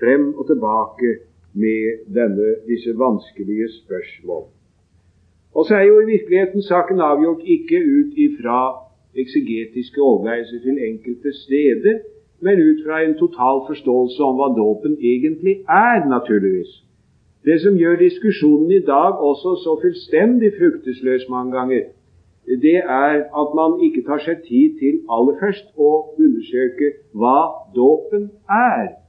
frem 0.00 0.32
og 0.36 0.48
tilbake 0.48 1.18
med 1.54 1.80
denne, 2.14 2.48
disse 2.68 2.92
vanskelige 2.98 3.68
spørsmål. 3.80 4.44
Og 5.54 5.66
så 5.66 5.74
er 5.74 5.82
jo 5.82 6.00
i 6.00 6.10
virkeligheten 6.14 6.62
saken 6.62 7.00
avgjort 7.00 7.42
ikke 7.44 7.78
ut 7.98 8.12
ifra 8.26 8.60
eksegetiske 9.22 10.00
overveielser 10.02 10.58
til 10.64 10.76
enkelte 10.90 11.30
steder, 11.44 11.98
men 12.40 12.62
ut 12.68 12.80
fra 12.86 13.02
en 13.04 13.14
total 13.24 13.58
forståelse 13.68 14.22
om 14.28 14.38
hva 14.38 14.48
dåpen 14.62 14.94
egentlig 15.12 15.56
er, 15.68 15.98
naturligvis. 16.14 16.72
Det 17.44 17.60
som 17.60 17.76
gjør 17.76 17.96
diskusjonen 17.96 18.70
i 18.70 18.84
dag 18.94 19.12
også 19.30 19.50
så 19.64 19.72
fullstendig 19.82 20.52
fruktesløs 20.58 21.28
mange 21.28 21.52
ganger, 21.58 21.82
det 22.46 22.76
er 22.76 23.14
at 23.40 23.54
man 23.60 23.78
ikke 23.86 24.02
tar 24.08 24.18
seg 24.24 24.42
tid 24.48 24.78
til 24.80 24.98
aller 25.14 25.38
først 25.42 25.68
å 25.78 25.90
undersøke 26.18 26.92
hva 27.14 27.38
dåpen 27.76 28.30
er. 28.50 29.01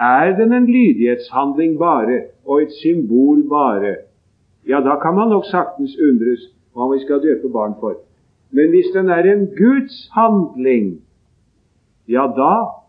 Er 0.00 0.36
den 0.36 0.52
en 0.52 0.66
lydighetshandling 0.66 1.78
bare 1.78 2.22
og 2.44 2.62
et 2.62 2.72
symbol 2.82 3.42
bare? 3.48 3.96
Ja, 4.68 4.80
da 4.80 4.96
kan 5.02 5.14
man 5.14 5.28
nok 5.28 5.44
saktens 5.44 5.96
undres 6.00 6.46
hva 6.74 6.88
vi 6.92 7.00
skal 7.04 7.22
døpe 7.22 7.52
barn 7.52 7.74
for. 7.80 7.94
Men 8.50 8.70
hvis 8.72 8.92
den 8.94 9.08
er 9.08 9.24
en 9.28 9.46
Guds 9.56 9.96
handling, 10.16 11.00
ja 12.08 12.26
da 12.36 12.80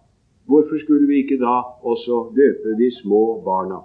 Hvorfor 0.52 0.78
skulle 0.84 1.08
vi 1.08 1.16
ikke 1.24 1.38
da 1.40 1.56
også 1.92 2.16
døpe 2.36 2.70
de 2.84 3.02
små 3.02 3.42
barna? 3.46 3.78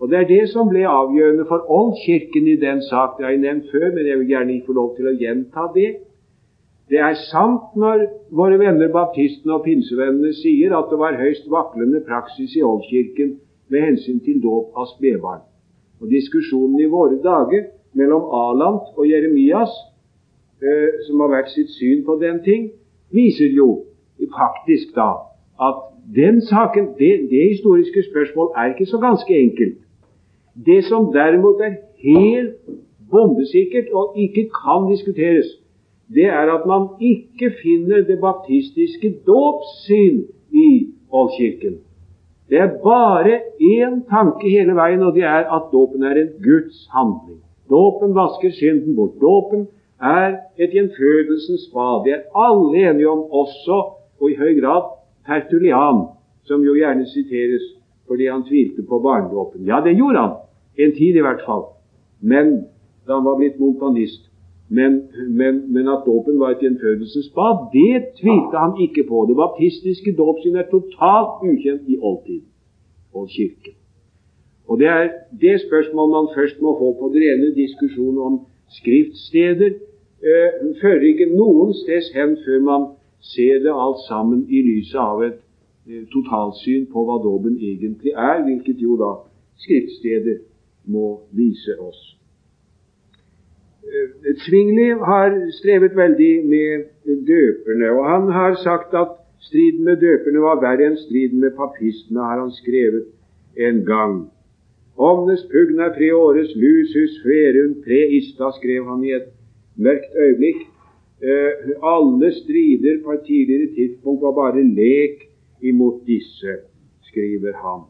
Og 0.00 0.08
Det 0.10 0.18
er 0.18 0.26
det 0.26 0.48
som 0.48 0.68
ble 0.68 0.82
avgjørende 0.88 1.44
for 1.48 1.70
Oldkirken 1.70 2.46
i 2.46 2.56
den 2.56 2.82
sak. 2.82 3.10
Det 3.16 3.24
har 3.24 3.30
jeg 3.30 3.40
nevnt 3.40 3.70
før, 3.72 3.94
men 3.94 4.06
jeg 4.06 4.18
vil 4.18 4.26
gjerne 4.26 4.62
få 4.66 4.72
lov 4.72 4.96
til 4.96 5.06
å 5.06 5.14
gjenta 5.22 5.68
det. 5.74 5.90
Det 6.92 7.00
er 7.00 7.14
sant 7.16 7.76
når 7.82 8.02
våre 8.36 8.58
venner 8.60 8.90
baptistene 8.92 9.54
og 9.54 9.62
pinsevennene 9.64 10.34
sier 10.36 10.74
at 10.76 10.90
det 10.90 10.98
var 11.00 11.16
høyst 11.16 11.46
vaklende 11.48 12.02
praksis 12.04 12.52
i 12.58 12.64
Oldkirken 12.68 13.30
med 13.72 13.86
hensyn 13.86 14.18
til 14.26 14.42
dåp 14.42 14.76
av 14.76 14.90
spedbarn. 14.90 15.40
Og 16.04 16.10
diskusjonen 16.12 16.82
i 16.84 16.90
våre 16.92 17.16
dager 17.24 17.70
mellom 17.96 18.26
Alant 18.36 18.92
og 18.98 19.08
Jeremias, 19.08 19.72
eh, 20.60 21.00
som 21.06 21.24
har 21.24 21.32
vært 21.32 21.54
sitt 21.54 21.72
syn 21.78 22.04
på 22.04 22.18
den 22.20 22.42
ting, 22.44 22.68
viser 23.08 23.48
jo 23.56 23.70
faktisk 24.36 24.92
da 24.98 25.08
at 25.68 25.80
den 26.12 26.42
saken, 26.44 26.92
det, 27.00 27.12
det 27.32 27.48
historiske 27.54 28.04
spørsmål 28.10 28.52
er 28.56 28.74
ikke 28.74 28.90
så 28.92 29.00
ganske 29.00 29.32
enkelt. 29.32 29.80
Det 30.66 30.82
som 30.84 31.08
derimot 31.16 31.64
er 31.64 31.80
helt 32.04 32.60
bombesikkert 33.08 33.88
og 33.96 34.12
ikke 34.20 34.50
kan 34.60 34.90
diskuteres, 34.92 35.61
det 36.14 36.28
er 36.28 36.50
at 36.54 36.66
man 36.66 36.88
ikke 37.00 37.52
finner 37.62 38.02
det 38.08 38.18
baptistiske 38.20 39.14
dåpssyn 39.26 40.24
i 40.52 40.68
Oldkirken. 41.12 41.78
Det 42.48 42.58
er 42.60 42.78
bare 42.84 43.40
én 43.60 44.02
tanke 44.10 44.50
hele 44.50 44.74
veien, 44.76 45.02
og 45.02 45.14
det 45.14 45.24
er 45.24 45.48
at 45.56 45.70
dåpen 45.72 46.02
er 46.02 46.20
en 46.20 46.32
Guds 46.44 46.88
handling. 46.92 47.40
Dåpen 47.70 48.14
vasker 48.14 48.52
synden 48.52 48.96
bort. 48.96 49.16
Dåpen 49.20 49.68
er 50.02 50.36
et 50.58 50.74
gjenfødelsens 50.76 51.70
bad. 51.74 52.04
Det 52.04 52.12
er 52.12 52.22
alle 52.36 52.90
enige 52.90 53.08
om, 53.08 53.22
også 53.42 53.78
og 54.20 54.30
i 54.30 54.36
høy 54.36 54.60
grad 54.60 54.82
Tertulian, 55.26 56.04
som 56.44 56.64
jo 56.64 56.74
gjerne 56.74 57.06
siteres 57.06 57.64
fordi 58.06 58.26
han 58.26 58.42
tvilte 58.44 58.82
på 58.88 58.98
barnedåpen. 58.98 59.64
Ja, 59.66 59.80
det 59.84 59.96
gjorde 59.96 60.18
han. 60.18 60.32
En 60.78 60.92
tid 60.92 61.16
i 61.16 61.24
hvert 61.24 61.42
fall. 61.46 61.64
Men 62.20 62.66
da 63.06 63.14
han 63.14 63.24
var 63.24 63.38
blitt 63.38 63.60
montanist. 63.60 64.31
Men, 64.78 64.92
men, 65.40 65.54
men 65.74 65.88
at 65.94 66.06
dåpen 66.06 66.38
var 66.40 66.50
et 66.54 66.62
gjenfødelsesbad, 66.64 67.56
det 67.76 67.96
tvilte 68.20 68.56
han 68.64 68.74
ikke 68.84 69.04
på. 69.10 69.26
Det 69.28 69.36
baptistiske 69.42 70.14
dåpssyn 70.22 70.56
er 70.56 70.70
totalt 70.70 71.44
ukjent 71.50 71.84
i 71.92 71.98
oldtiden 72.08 72.48
og 73.12 73.28
kirken. 73.36 73.74
Og 74.68 74.78
Det 74.78 74.86
er 74.86 75.08
det 75.40 75.60
spørsmål 75.66 76.06
man 76.18 76.28
først 76.36 76.56
må 76.64 76.70
få 76.80 76.88
på 77.00 77.06
det 77.14 77.20
rene 77.24 77.54
diskusjonen 77.54 78.18
om 78.28 78.34
skriftsteder. 78.78 79.72
Eh, 80.30 80.50
fører 80.80 81.04
ikke 81.10 81.28
noen 81.36 81.74
steds 81.82 82.08
hen 82.16 82.36
før 82.44 82.58
man 82.70 82.82
ser 83.20 83.58
det 83.64 83.72
alt 83.84 84.00
sammen 84.08 84.46
i 84.48 84.62
lyset 84.62 85.00
av 85.00 85.22
et 85.28 85.38
eh, 85.88 86.04
totalsyn 86.14 86.86
på 86.92 87.04
hva 87.06 87.18
dåpen 87.28 87.58
egentlig 87.58 88.12
er, 88.14 88.44
hvilket 88.46 88.78
jo 88.86 88.96
da 89.04 89.12
skriftsteder 89.64 90.38
må 90.94 91.20
vise 91.30 91.76
oss. 91.88 92.00
Eh, 93.92 94.34
Zwingli 94.44 94.88
har 94.90 95.50
strevet 95.52 95.96
veldig 95.96 96.34
med 96.48 96.84
døperne, 97.26 97.90
og 97.90 98.04
han 98.10 98.30
har 98.32 98.54
sagt 98.54 98.94
at 98.94 99.08
striden 99.40 99.84
med 99.84 99.96
døperne 100.00 100.40
var 100.40 100.62
verre 100.62 100.86
enn 100.88 100.96
striden 100.96 101.42
med 101.44 101.52
papistene, 101.58 102.24
har 102.24 102.40
han 102.40 102.54
skrevet 102.56 103.04
en 103.56 103.82
gang. 103.84 104.16
Omnes 104.96 105.44
pugna 105.52 105.90
preores 105.92 106.54
lusus 106.56 107.18
ferum 107.24 107.76
preista, 107.84 108.50
skrev 108.56 108.88
han 108.88 109.04
i 109.04 109.12
et 109.18 109.28
mørkt 109.76 110.16
øyeblikk. 110.24 110.64
Eh, 111.22 111.76
alle 111.94 112.32
strider 112.40 113.02
på 113.04 113.12
et 113.12 113.24
tidligere 113.28 113.74
tidspunkt 113.76 114.22
var 114.24 114.32
bare 114.40 114.64
lek 114.64 115.28
imot 115.60 116.00
disse, 116.06 116.58
skriver 117.12 117.52
han. 117.60 117.86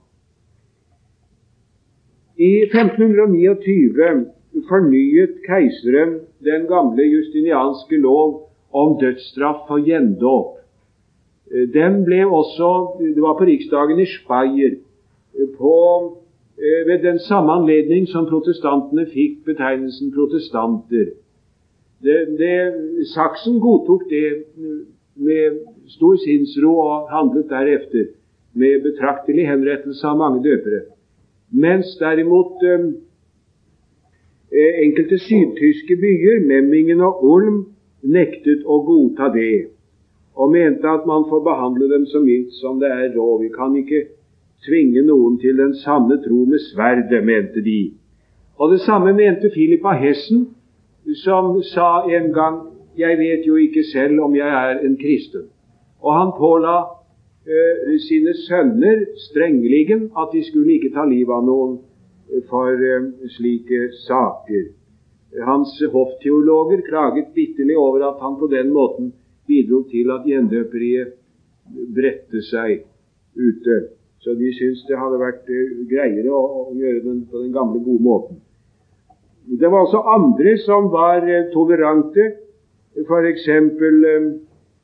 I 2.36 2.54
1529 2.66 4.26
fornyet 4.68 5.38
keiseren 5.46 6.20
den 6.44 6.66
gamle 6.68 7.04
justinianske 7.08 7.96
lov 8.00 8.48
om 8.72 8.98
dødsstraff 9.00 9.66
for 9.68 9.84
gjendåp. 9.84 10.58
Den 11.74 12.04
ble 12.04 12.24
også 12.24 12.70
Det 13.00 13.22
var 13.22 13.36
på 13.38 13.44
riksdagen 13.44 14.00
i 14.00 14.06
Speyer. 14.06 14.76
På, 15.58 15.74
eh, 16.58 16.86
ved 16.86 17.02
den 17.02 17.18
samme 17.18 17.52
anledning 17.52 18.08
som 18.08 18.26
protestantene 18.26 19.06
fikk 19.06 19.44
betegnelsen 19.44 20.12
protestanter. 20.12 21.06
Det, 22.02 22.18
det, 22.38 22.56
Saksen 23.14 23.60
godtok 23.60 24.02
det 24.10 24.44
med 25.14 25.60
stor 25.88 26.16
sinnsro 26.16 26.78
og 26.78 27.08
handlet 27.10 27.48
deretter, 27.48 28.06
med 28.54 28.82
betraktelig 28.84 29.46
henrettelse 29.48 30.06
av 30.06 30.18
mange 30.18 30.42
døpere. 30.44 30.82
Mens 31.52 31.96
derimot 32.00 32.62
eh, 32.64 32.72
eh, 32.80 32.90
enkelte 34.52 35.18
sydtyske 35.18 35.96
byer, 35.96 36.40
Memmingen 36.46 37.00
og 37.00 37.24
Ulm, 37.24 37.60
nektet 38.02 38.66
å 38.66 38.82
godta 38.84 39.30
det, 39.32 39.68
og 40.34 40.52
mente 40.52 40.88
at 40.88 41.06
man 41.06 41.24
får 41.30 41.44
behandle 41.44 41.88
dem 41.92 42.04
så 42.10 42.20
mildt 42.20 42.52
som 42.60 42.80
det 42.80 42.90
er 42.90 43.14
råd. 43.16 43.40
Vi 43.42 43.50
kan 43.54 43.76
ikke 43.76 44.02
tvinge 44.66 45.04
noen 45.06 45.38
til 45.40 45.56
den 45.56 45.74
sanne 45.80 46.18
tro 46.24 46.44
med 46.48 46.60
sverdet, 46.70 47.24
mente 47.24 47.64
de. 47.64 47.92
Og 48.60 48.72
det 48.72 48.80
samme 48.84 49.12
mente 49.16 49.50
Philip 49.52 49.84
av 49.84 50.00
Hessen, 50.02 50.46
som 51.24 51.62
sa 51.62 52.04
en 52.08 52.32
gang 52.32 52.60
'Jeg 52.96 53.18
vet 53.18 53.46
jo 53.46 53.56
ikke 53.56 53.82
selv 53.92 54.20
om 54.20 54.34
jeg 54.36 54.48
er 54.48 54.78
en 54.86 54.96
kristen'. 54.96 55.48
Og 56.02 56.12
han 56.18 56.30
påla 56.38 56.76
eh, 57.46 57.98
sine 58.08 58.34
sønner 58.34 59.04
strengeligen 59.16 60.10
at 60.18 60.28
de 60.32 60.44
skulle 60.44 60.72
ikke 60.72 60.92
ta 60.94 61.04
livet 61.04 61.34
av 61.34 61.44
noen 61.44 61.78
for 62.50 62.72
eh, 62.72 63.08
slike 63.36 63.80
saker. 64.06 64.70
Hans 65.46 65.72
hoffteologer 65.92 66.82
klaget 66.88 67.32
bitterlig 67.34 67.76
over 67.78 68.04
at 68.10 68.20
han 68.20 68.36
på 68.40 68.46
den 68.52 68.72
måten 68.72 69.12
bidro 69.46 69.82
til 69.88 70.10
at 70.12 70.26
gjendøperiet 70.28 71.14
bredte 71.96 72.42
seg 72.44 72.84
ute. 73.36 73.76
Så 74.22 74.36
de 74.38 74.52
syntes 74.54 74.84
det 74.88 75.00
hadde 75.00 75.20
vært 75.22 75.48
eh, 75.50 75.74
greiere 75.90 76.30
å, 76.30 76.70
gjøre 76.76 77.04
den 77.08 77.26
på 77.30 77.42
den 77.42 77.52
gamle, 77.56 77.82
gode 77.84 78.04
måten. 78.04 78.40
Det 79.60 79.68
var 79.70 79.86
også 79.86 80.04
andre 80.06 80.56
som 80.62 80.92
var 80.92 81.26
eh, 81.26 81.50
tolerante. 81.54 82.30
F.eks 82.92 83.48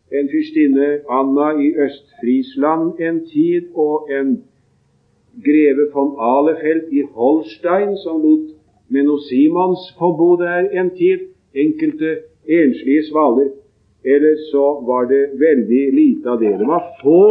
en 0.09 0.29
fyrstinne 0.33 0.87
Anna 1.13 1.51
i 1.61 1.69
Øst-Friesland 1.85 3.01
en 3.01 3.19
tid, 3.27 3.69
og 3.75 4.09
en 4.11 4.43
greve 5.45 5.91
von 5.93 6.15
Alefeld 6.19 6.93
i 6.93 7.03
Holstein 7.03 7.97
som 7.97 8.23
lot 8.23 8.55
Menno 8.89 9.19
Simons 9.29 9.95
få 9.99 10.13
bo 10.17 10.37
der 10.37 10.69
en 10.81 10.91
tid. 10.91 11.29
Enkelte 11.55 12.19
enslige 12.49 13.05
svaler. 13.11 13.51
Ellers 14.05 14.51
så 14.51 14.81
var 14.81 15.05
det 15.05 15.31
veldig 15.41 15.95
lite 15.95 16.31
av 16.31 16.41
det. 16.41 16.59
Det 16.59 16.67
var 16.67 16.85
få 17.03 17.23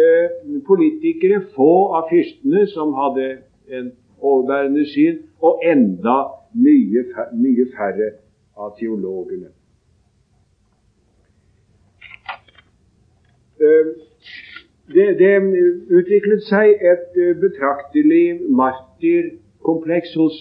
eh, 0.00 0.26
politikere, 0.66 1.42
få 1.54 1.72
av 1.96 2.10
fyrstene, 2.10 2.66
som 2.66 2.92
hadde 2.94 3.38
en 3.68 3.92
overbærende 4.20 4.84
syn, 4.92 5.22
og 5.40 5.62
enda 5.64 6.18
mye, 6.52 7.06
mye 7.32 7.66
færre 7.76 8.12
av 8.56 8.76
teologene. 8.78 9.50
Eh, 13.60 14.09
det, 14.94 15.18
det, 15.18 15.34
utviklet 15.98 16.42
seg 16.48 16.82
et 16.92 17.18
eh, 17.18 17.34
betraktelig 17.38 18.40
martyrkompleks 18.60 20.14
hos 20.18 20.36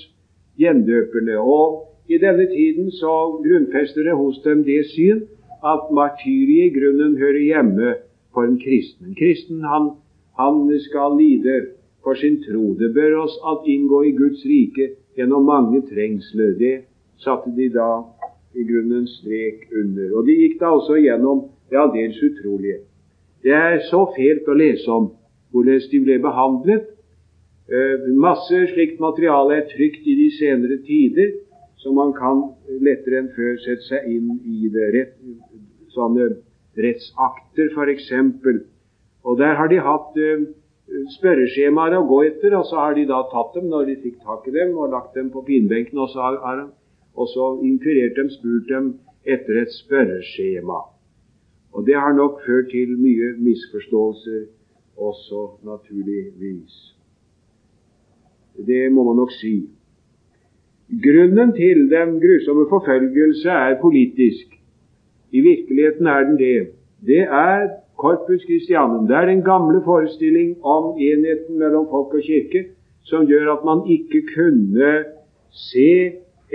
gjendøperne. 0.60 1.38
Og 1.38 1.86
i 2.10 2.18
denne 2.22 2.48
tiden 2.50 2.92
så 2.92 3.16
grunnfester 3.46 4.08
det 4.08 4.16
hos 4.18 4.42
dem 4.46 4.64
det 4.68 4.84
syn 4.94 5.26
at 5.74 5.92
martyriet 5.94 6.70
i 6.72 6.76
grunnen 6.78 7.18
hører 7.18 7.44
hjemme 7.44 7.96
for 8.34 8.48
en 8.48 8.60
kristen. 8.62 9.12
En 9.12 9.20
kristen 9.20 9.64
han, 9.64 9.92
han 10.40 10.66
skal 10.88 11.18
lide 11.20 11.60
for 12.04 12.14
sin 12.14 12.40
tro. 12.44 12.74
Det 12.80 12.94
bør 12.94 13.20
oss 13.26 13.36
at 13.52 13.68
inngå 13.68 14.04
i 14.04 14.16
Guds 14.18 14.46
rike 14.46 14.94
gjennom 15.18 15.46
mange 15.46 15.82
trengsler. 15.92 16.56
Det 16.58 16.76
satte 17.20 17.52
de 17.56 17.70
da 17.76 17.92
i 18.56 18.66
grunnen 18.66 19.08
strek 19.08 19.68
under. 19.76 20.16
Og 20.18 20.26
de 20.28 20.38
gikk 20.42 20.60
da 20.62 20.72
også 20.78 20.98
gjennom 21.04 21.50
det 21.70 21.78
aldeles 21.78 22.24
utrolige. 22.24 22.80
Det 23.44 23.56
er 23.56 23.80
så 23.88 24.04
fælt 24.16 24.48
å 24.50 24.58
lese 24.58 24.92
om 24.92 25.12
hvordan 25.54 25.84
de 25.92 26.00
ble 26.04 26.18
behandlet. 26.24 26.90
Eh, 27.70 28.08
masse 28.18 28.64
slikt 28.74 29.00
materiale 29.00 29.60
er 29.60 29.70
trykt 29.70 30.08
i 30.10 30.16
de 30.18 30.30
senere 30.38 30.80
tider, 30.88 31.36
så 31.80 31.94
man 31.96 32.12
kan 32.18 32.42
lettere 32.84 33.22
enn 33.22 33.30
før 33.36 33.60
sette 33.64 33.86
seg 33.88 34.08
inn 34.10 34.40
i 34.44 34.72
det. 34.74 34.88
Rett, 34.96 35.14
sånne 35.94 36.32
rettsakter, 36.80 37.72
f.eks. 37.76 38.10
Og 39.24 39.38
der 39.40 39.56
har 39.60 39.70
de 39.72 39.80
hatt 39.84 40.18
uh, 40.18 40.44
spørreskjemaer 41.16 41.98
å 42.00 42.06
gå 42.10 42.24
etter, 42.28 42.56
og 42.58 42.68
så 42.68 42.82
har 42.84 42.98
de 42.98 43.06
da 43.10 43.22
tatt 43.32 43.56
dem 43.56 43.70
når 43.72 43.90
de 43.92 43.98
fikk 44.04 44.20
tak 44.26 44.48
i 44.50 44.56
dem, 44.56 44.76
og 44.78 44.94
lagt 44.96 45.16
dem 45.16 45.32
på 45.34 45.46
pinbenken, 45.48 46.02
og 46.02 46.12
så 46.14 46.34
har 46.42 46.68
og 47.20 47.28
så 47.34 47.52
inkurert 47.68 48.16
dem, 48.16 48.30
spurt 48.32 48.70
dem 48.70 48.94
etter 49.28 49.62
et 49.64 49.74
spørreskjema. 49.76 50.80
Og 51.74 51.86
det 51.86 51.96
har 51.96 52.14
nok 52.14 52.42
ført 52.46 52.72
til 52.72 52.96
mye 52.98 53.34
misforståelser 53.38 54.46
også, 54.98 55.42
naturligvis. 55.64 56.96
Det 58.68 58.92
må 58.92 59.04
man 59.04 59.16
nok 59.16 59.32
si. 59.32 59.70
Grunnen 61.06 61.54
til 61.54 61.86
den 61.92 62.18
grusomme 62.24 62.66
forfølgelse 62.70 63.50
er 63.50 63.82
politisk. 63.82 64.48
I 65.32 65.40
virkeligheten 65.40 66.08
er 66.08 66.24
den 66.24 66.38
det. 66.40 66.68
Det 67.06 67.22
er 67.22 67.70
Corpus 67.98 68.42
Christianum. 68.42 69.08
Det 69.08 69.16
er 69.16 69.26
den 69.26 69.44
gamle 69.44 69.82
forestilling 69.86 70.58
om 70.64 70.98
enheten 70.98 71.60
mellom 71.60 71.86
folk 71.92 72.14
og 72.14 72.22
kirke 72.22 72.66
som 73.10 73.28
gjør 73.28 73.54
at 73.54 73.66
man 73.66 73.86
ikke 73.90 74.22
kunne 74.36 74.92
se 75.52 75.92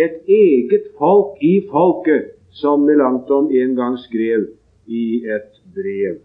et 0.05 0.17
eget 0.29 0.85
folk 0.99 1.43
i 1.43 1.55
folket, 1.71 2.31
som 2.51 2.81
Melanchthon 2.87 3.51
en 3.53 3.75
gang 3.77 3.99
skrev 3.99 4.47
i 4.87 5.25
et 5.37 5.61
brev. 5.75 6.21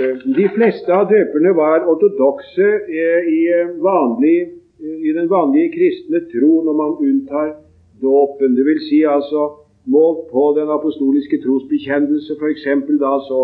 Eh, 0.00 0.16
de 0.36 0.46
fleste 0.54 0.92
av 0.94 1.08
døperne 1.10 1.52
var 1.56 1.84
ortodokse 1.90 2.68
eh, 2.88 3.26
i, 3.28 3.40
eh, 3.52 3.72
vanlig, 3.84 4.36
i 4.80 5.12
den 5.12 5.28
vanlige 5.28 5.72
kristne 5.74 6.22
tro 6.30 6.62
når 6.64 6.76
man 6.78 6.94
unntar 7.04 7.50
dåpen. 8.00 8.54
Det 8.56 8.64
vil 8.64 8.80
si 8.88 9.02
altså 9.04 9.48
målt 9.84 10.28
på 10.32 10.44
den 10.56 10.70
apostoliske 10.72 11.42
trosbekjennelse, 11.44 12.36
f.eks. 12.40 12.64
da 13.02 13.12
så 13.28 13.40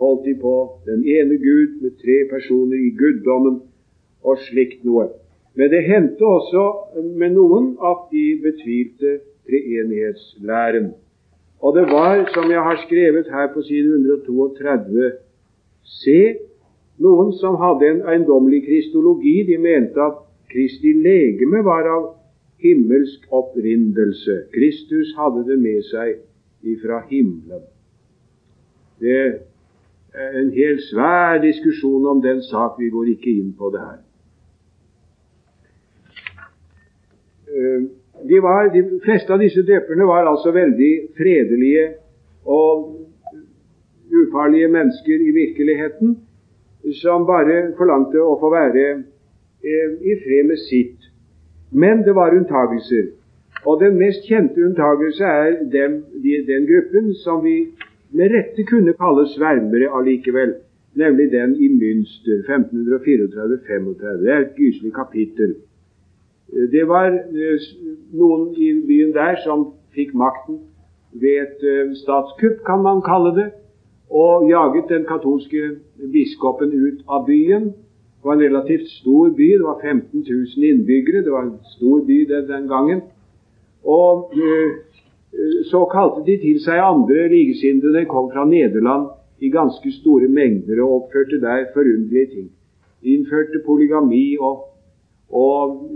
holdt 0.00 0.24
de 0.24 0.34
på 0.40 0.54
den 0.86 1.04
ene 1.04 1.36
Gud 1.36 1.80
med 1.82 1.98
tre 2.00 2.16
personer 2.30 2.78
i 2.80 2.94
guddommen 2.96 3.60
og 4.24 4.38
slikt 4.48 4.84
noe. 4.88 5.10
Men 5.54 5.72
det 5.72 5.82
hendte 5.84 6.24
også 6.24 6.64
med 7.20 7.34
noen 7.36 7.74
at 7.84 8.06
de 8.12 8.24
betvilte 8.44 9.18
treenighetslæren. 9.50 10.92
Og 11.60 11.76
det 11.76 11.82
var, 11.90 12.30
som 12.34 12.50
jeg 12.50 12.62
har 12.62 12.78
skrevet 12.86 13.26
her 13.30 13.52
på 13.54 13.62
side 13.62 13.84
132, 13.84 15.10
se 15.84 16.20
noen 17.00 17.32
som 17.40 17.58
hadde 17.60 17.90
en 17.90 18.00
eiendommelig 18.08 18.62
kristologi. 18.68 19.42
De 19.48 19.58
mente 19.58 20.00
at 20.00 20.22
Kristi 20.50 20.92
legeme 21.04 21.62
var 21.64 21.86
av 21.88 22.08
himmelsk 22.60 23.28
opprindelse. 23.30 24.42
Kristus 24.54 25.14
hadde 25.18 25.44
det 25.48 25.58
med 25.60 25.84
seg 25.88 26.18
ifra 26.66 27.02
himmelen. 27.10 27.62
Det 29.00 29.20
er 30.12 30.40
en 30.42 30.50
helt 30.52 30.82
svær 30.90 31.38
diskusjon 31.40 32.06
om 32.10 32.22
den 32.22 32.42
sak. 32.42 32.76
Vi 32.80 32.90
går 32.92 33.14
ikke 33.14 33.30
inn 33.30 33.54
på 33.56 33.70
det 33.72 33.80
her. 33.86 34.00
De, 38.28 38.40
var, 38.42 38.68
de 38.74 38.82
fleste 39.04 39.32
av 39.32 39.40
disse 39.42 39.62
døperne 39.66 40.06
var 40.08 40.28
altså 40.28 40.52
veldig 40.54 40.90
fredelige 41.18 41.86
og 42.44 42.96
ufarlige 44.10 44.68
mennesker 44.68 45.22
i 45.22 45.30
virkeligheten, 45.34 46.16
som 47.02 47.26
bare 47.28 47.70
forlangte 47.78 48.20
å 48.22 48.36
få 48.40 48.50
være 48.52 48.84
eh, 48.90 49.88
i 50.00 50.16
fred 50.24 50.48
med 50.48 50.60
sitt. 50.66 51.10
Men 51.70 52.02
det 52.06 52.14
var 52.16 52.34
unntagelser. 52.34 53.12
Og 53.68 53.80
den 53.82 53.98
mest 54.00 54.24
kjente 54.28 54.64
unntagelse 54.64 55.24
er 55.24 55.58
dem, 55.72 56.00
de, 56.24 56.40
den 56.48 56.66
gruppen 56.68 57.12
som 57.24 57.44
vi 57.44 57.56
med 58.16 58.32
rette 58.32 58.64
kunne 58.66 58.96
kalle 58.98 59.26
svermere 59.34 59.90
allikevel, 59.94 60.56
nemlig 60.98 61.28
den 61.32 61.52
i 61.60 61.68
Münster 61.68 62.40
1534-35. 62.48 64.16
Det 64.22 64.32
er 64.32 64.40
et 64.40 64.56
gyselig 64.56 64.94
kapittel. 64.96 65.54
Det 66.50 66.88
var 66.88 67.12
eh, 67.14 67.68
noen 68.12 68.48
i 68.58 68.72
byen 68.86 69.12
der 69.14 69.38
som 69.44 69.68
fikk 69.94 70.14
makten 70.18 70.58
ved 71.12 71.36
et 71.44 71.62
eh, 71.66 71.92
statskupp, 71.94 72.64
kan 72.66 72.82
man 72.82 73.02
kalle 73.06 73.34
det, 73.36 73.46
og 74.10 74.48
jaget 74.50 74.90
den 74.90 75.06
katolske 75.06 75.76
biskopen 76.12 76.74
ut 76.74 77.04
av 77.06 77.26
byen. 77.26 77.70
Det 77.70 78.26
var 78.26 78.36
en 78.36 78.42
relativt 78.42 78.88
stor 78.90 79.30
by, 79.30 79.48
det 79.58 79.64
var 79.64 79.78
15 79.82 80.24
000 80.28 80.64
innbyggere. 80.70 81.22
Det 81.24 81.32
var 81.32 81.46
en 81.46 81.58
stor 81.76 82.02
by 82.04 82.18
den 82.28 82.66
gangen. 82.68 83.00
Og 83.84 84.34
uh, 84.36 84.70
så 85.70 85.84
kalte 85.88 86.26
de 86.26 86.36
til 86.42 86.58
seg 86.60 86.82
andre 86.84 87.30
likesinnede, 87.32 88.04
kom 88.10 88.28
fra 88.34 88.44
Nederland 88.44 89.06
i 89.40 89.48
ganske 89.48 89.92
store 90.00 90.28
mengder 90.28 90.82
og 90.84 90.96
oppførte 90.98 91.40
der 91.40 91.70
forunderlige 91.72 92.26
ting. 92.34 92.50
De 93.02 93.14
innførte 93.14 93.62
polygami 93.64 94.36
og, 94.36 94.66
og 95.32 95.88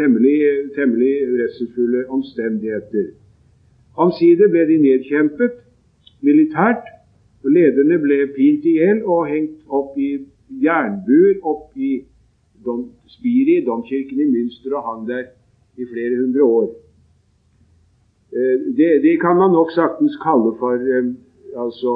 temmelig, 0.00 0.36
temmelig 0.76 1.14
redselsfulle 1.40 2.06
omstendigheter. 2.08 3.10
Omsider 4.00 4.48
ble 4.48 4.66
de 4.70 4.78
nedkjempet 4.80 5.60
militært. 6.24 6.86
og 7.44 7.50
Lederne 7.56 7.96
ble 8.02 8.18
pint 8.36 8.64
i 8.68 8.76
hjel 8.78 9.02
og 9.04 9.28
hengt 9.28 9.60
opp 9.68 9.96
i 9.98 10.10
jernbuer 10.64 11.40
opp 11.46 11.76
i 11.76 12.02
dom, 12.64 12.90
Spiri, 13.08 13.60
domkirken 13.64 14.20
i 14.20 14.28
Münster, 14.28 14.74
og 14.76 14.84
hang 14.88 15.06
der 15.08 15.24
i 15.80 15.86
flere 15.88 16.20
hundre 16.20 16.44
år. 16.44 16.68
Eh, 18.36 18.56
det, 18.76 18.90
det 19.02 19.16
kan 19.20 19.36
man 19.36 19.56
nok 19.56 19.72
saktens 19.72 20.18
kalle 20.22 20.52
for 20.60 20.76
eh, 20.76 21.08
altså 21.56 21.94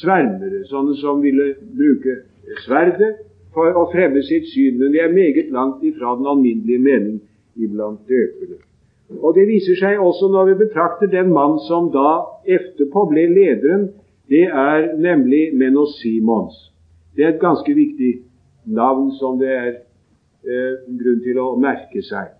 svermere, 0.00 0.64
sånne 0.70 0.96
som 0.98 1.20
ville 1.22 1.52
bruke 1.76 2.16
sverdet 2.64 3.20
for 3.54 3.76
å 3.78 3.86
fremme 3.92 4.22
sitt 4.26 4.48
syn, 4.52 4.78
men 4.80 4.92
vi 4.92 5.00
er 5.02 5.14
meget 5.14 5.50
langt 5.54 5.82
ifra 5.86 6.16
den 6.18 6.26
alminnelige 6.26 6.82
mening 6.82 7.18
iblant 7.56 8.00
døpende. 8.10 8.60
Og 9.22 9.34
Det 9.34 9.46
viser 9.48 9.78
seg 9.78 10.00
også 10.00 10.28
når 10.32 10.50
vi 10.50 10.60
betrakter 10.64 11.10
den 11.10 11.32
mann 11.32 11.58
som 11.68 11.90
da 11.94 12.24
etterpå 12.46 13.06
ble 13.10 13.26
lederen. 13.30 13.90
Det 14.28 14.46
er 14.48 14.94
nemlig 14.96 15.52
Menos 15.54 15.98
Simons. 16.00 16.54
Det 17.16 17.24
er 17.24 17.34
et 17.34 17.42
ganske 17.42 17.74
viktig 17.74 18.12
navn 18.64 19.12
som 19.20 19.38
det 19.38 19.50
er 19.52 19.68
eh, 19.68 20.72
grunn 20.88 21.20
til 21.22 21.38
å 21.38 21.50
merke 21.60 22.02
seg. 22.02 22.32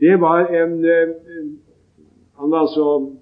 Det 0.00 0.16
var 0.20 0.48
en 0.48 0.78
eh, 0.84 1.12
Han 2.40 2.50
var 2.50 2.64
altså 2.64 3.12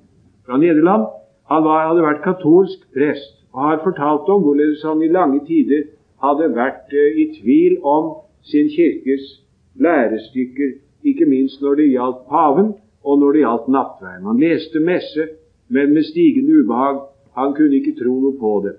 fra 0.47 0.57
Nederland. 0.57 1.05
Han 1.51 1.65
var, 1.65 1.89
hadde 1.91 2.07
vært 2.07 2.23
katolsk 2.25 2.87
prest 2.95 3.37
og 3.53 3.65
har 3.67 3.83
fortalt 3.85 4.29
om 4.31 4.45
hvorledes 4.45 4.85
han 4.87 5.03
i 5.03 5.11
lange 5.11 5.43
tider 5.45 5.89
hadde 6.25 6.51
vært 6.57 6.93
eh, 6.93 7.19
i 7.23 7.27
tvil 7.41 7.79
om 7.87 8.13
sin 8.51 8.69
kirkes 8.73 9.41
lærestykker 9.81 10.77
ikke 11.05 11.27
minst 11.27 11.63
når 11.63 11.75
det 11.81 11.91
gjaldt 11.95 12.27
paven, 12.29 12.75
og 13.05 13.19
når 13.19 13.33
det 13.33 13.41
gjaldt 13.45 13.69
nattverden. 13.73 14.27
Han 14.29 14.41
leste 14.41 14.81
messe, 14.85 15.29
men 15.69 15.95
med 15.95 16.05
stigende 16.05 16.61
ubehag. 16.61 17.01
Han 17.39 17.55
kunne 17.55 17.79
ikke 17.79 17.97
tro 18.03 18.13
noe 18.21 18.37
på 18.41 18.55
det. 18.67 18.75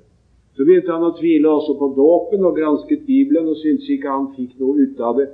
Så 0.53 0.65
begynte 0.67 0.91
han 0.91 1.07
å 1.07 1.15
tvile 1.17 1.49
også 1.49 1.77
på 1.79 1.87
dåpen 1.95 2.43
og 2.45 2.57
gransket 2.59 3.05
Bibelen 3.07 3.47
og 3.49 3.57
syntes 3.61 3.87
ikke 3.89 4.11
han 4.11 4.27
fikk 4.35 4.59
noe 4.59 4.83
ut 4.83 4.99
av 4.99 5.17
det, 5.17 5.29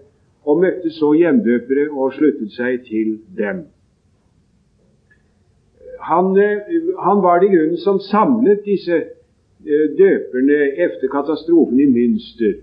og 0.47 0.61
møtte 0.61 0.91
så 0.95 1.09
hjemdøpere 1.17 1.89
og 1.89 2.13
sluttet 2.15 2.53
seg 2.55 2.85
til 2.87 3.17
dem. 3.35 3.65
Han, 6.07 6.31
eh, 6.37 6.77
han 7.03 7.23
var 7.25 7.41
det 7.41 7.49
i 7.49 7.55
grunnen 7.57 7.81
som 7.81 7.99
samlet 7.99 8.63
disse 8.63 9.01
eh, 9.67 9.85
døperne 9.99 10.59
etter 10.85 11.11
katastrofen 11.11 11.79
i 11.79 11.91
Münster, 11.91 12.57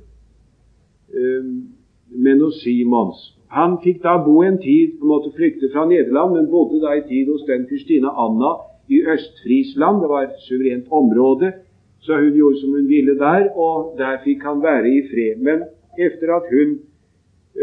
med 1.15 2.23
Menos 2.25 2.57
Simons. 2.63 3.19
Han 3.55 3.77
fikk 3.85 4.01
da 4.03 4.17
bo 4.25 4.41
en 4.43 4.57
tid, 4.59 4.97
på 4.99 5.07
en 5.07 5.13
måte 5.13 5.31
flykte 5.37 5.69
fra 5.73 5.85
Nederland, 5.87 6.35
men 6.35 6.51
bodde 6.51 6.81
da 6.83 6.97
i 6.99 7.05
tid 7.07 7.31
hos 7.31 7.45
den 7.47 7.69
fyrstinne 7.71 8.11
Anna 8.11 8.57
i 8.91 8.99
Øst-Friesland. 9.15 10.01
Det 10.03 10.09
var 10.11 10.23
et 10.23 10.41
suverent 10.49 10.89
område, 10.91 11.53
så 12.01 12.19
hun 12.19 12.35
gjorde 12.35 12.61
som 12.61 12.75
hun 12.75 12.89
ville 12.89 13.15
der, 13.19 13.49
og 13.55 13.95
der 13.99 14.19
fikk 14.25 14.43
han 14.43 14.63
være 14.63 14.89
i 14.91 15.03
fred. 15.11 15.39
Men 15.47 15.63
etter 15.99 16.35
at 16.37 16.51
hun 16.55 16.69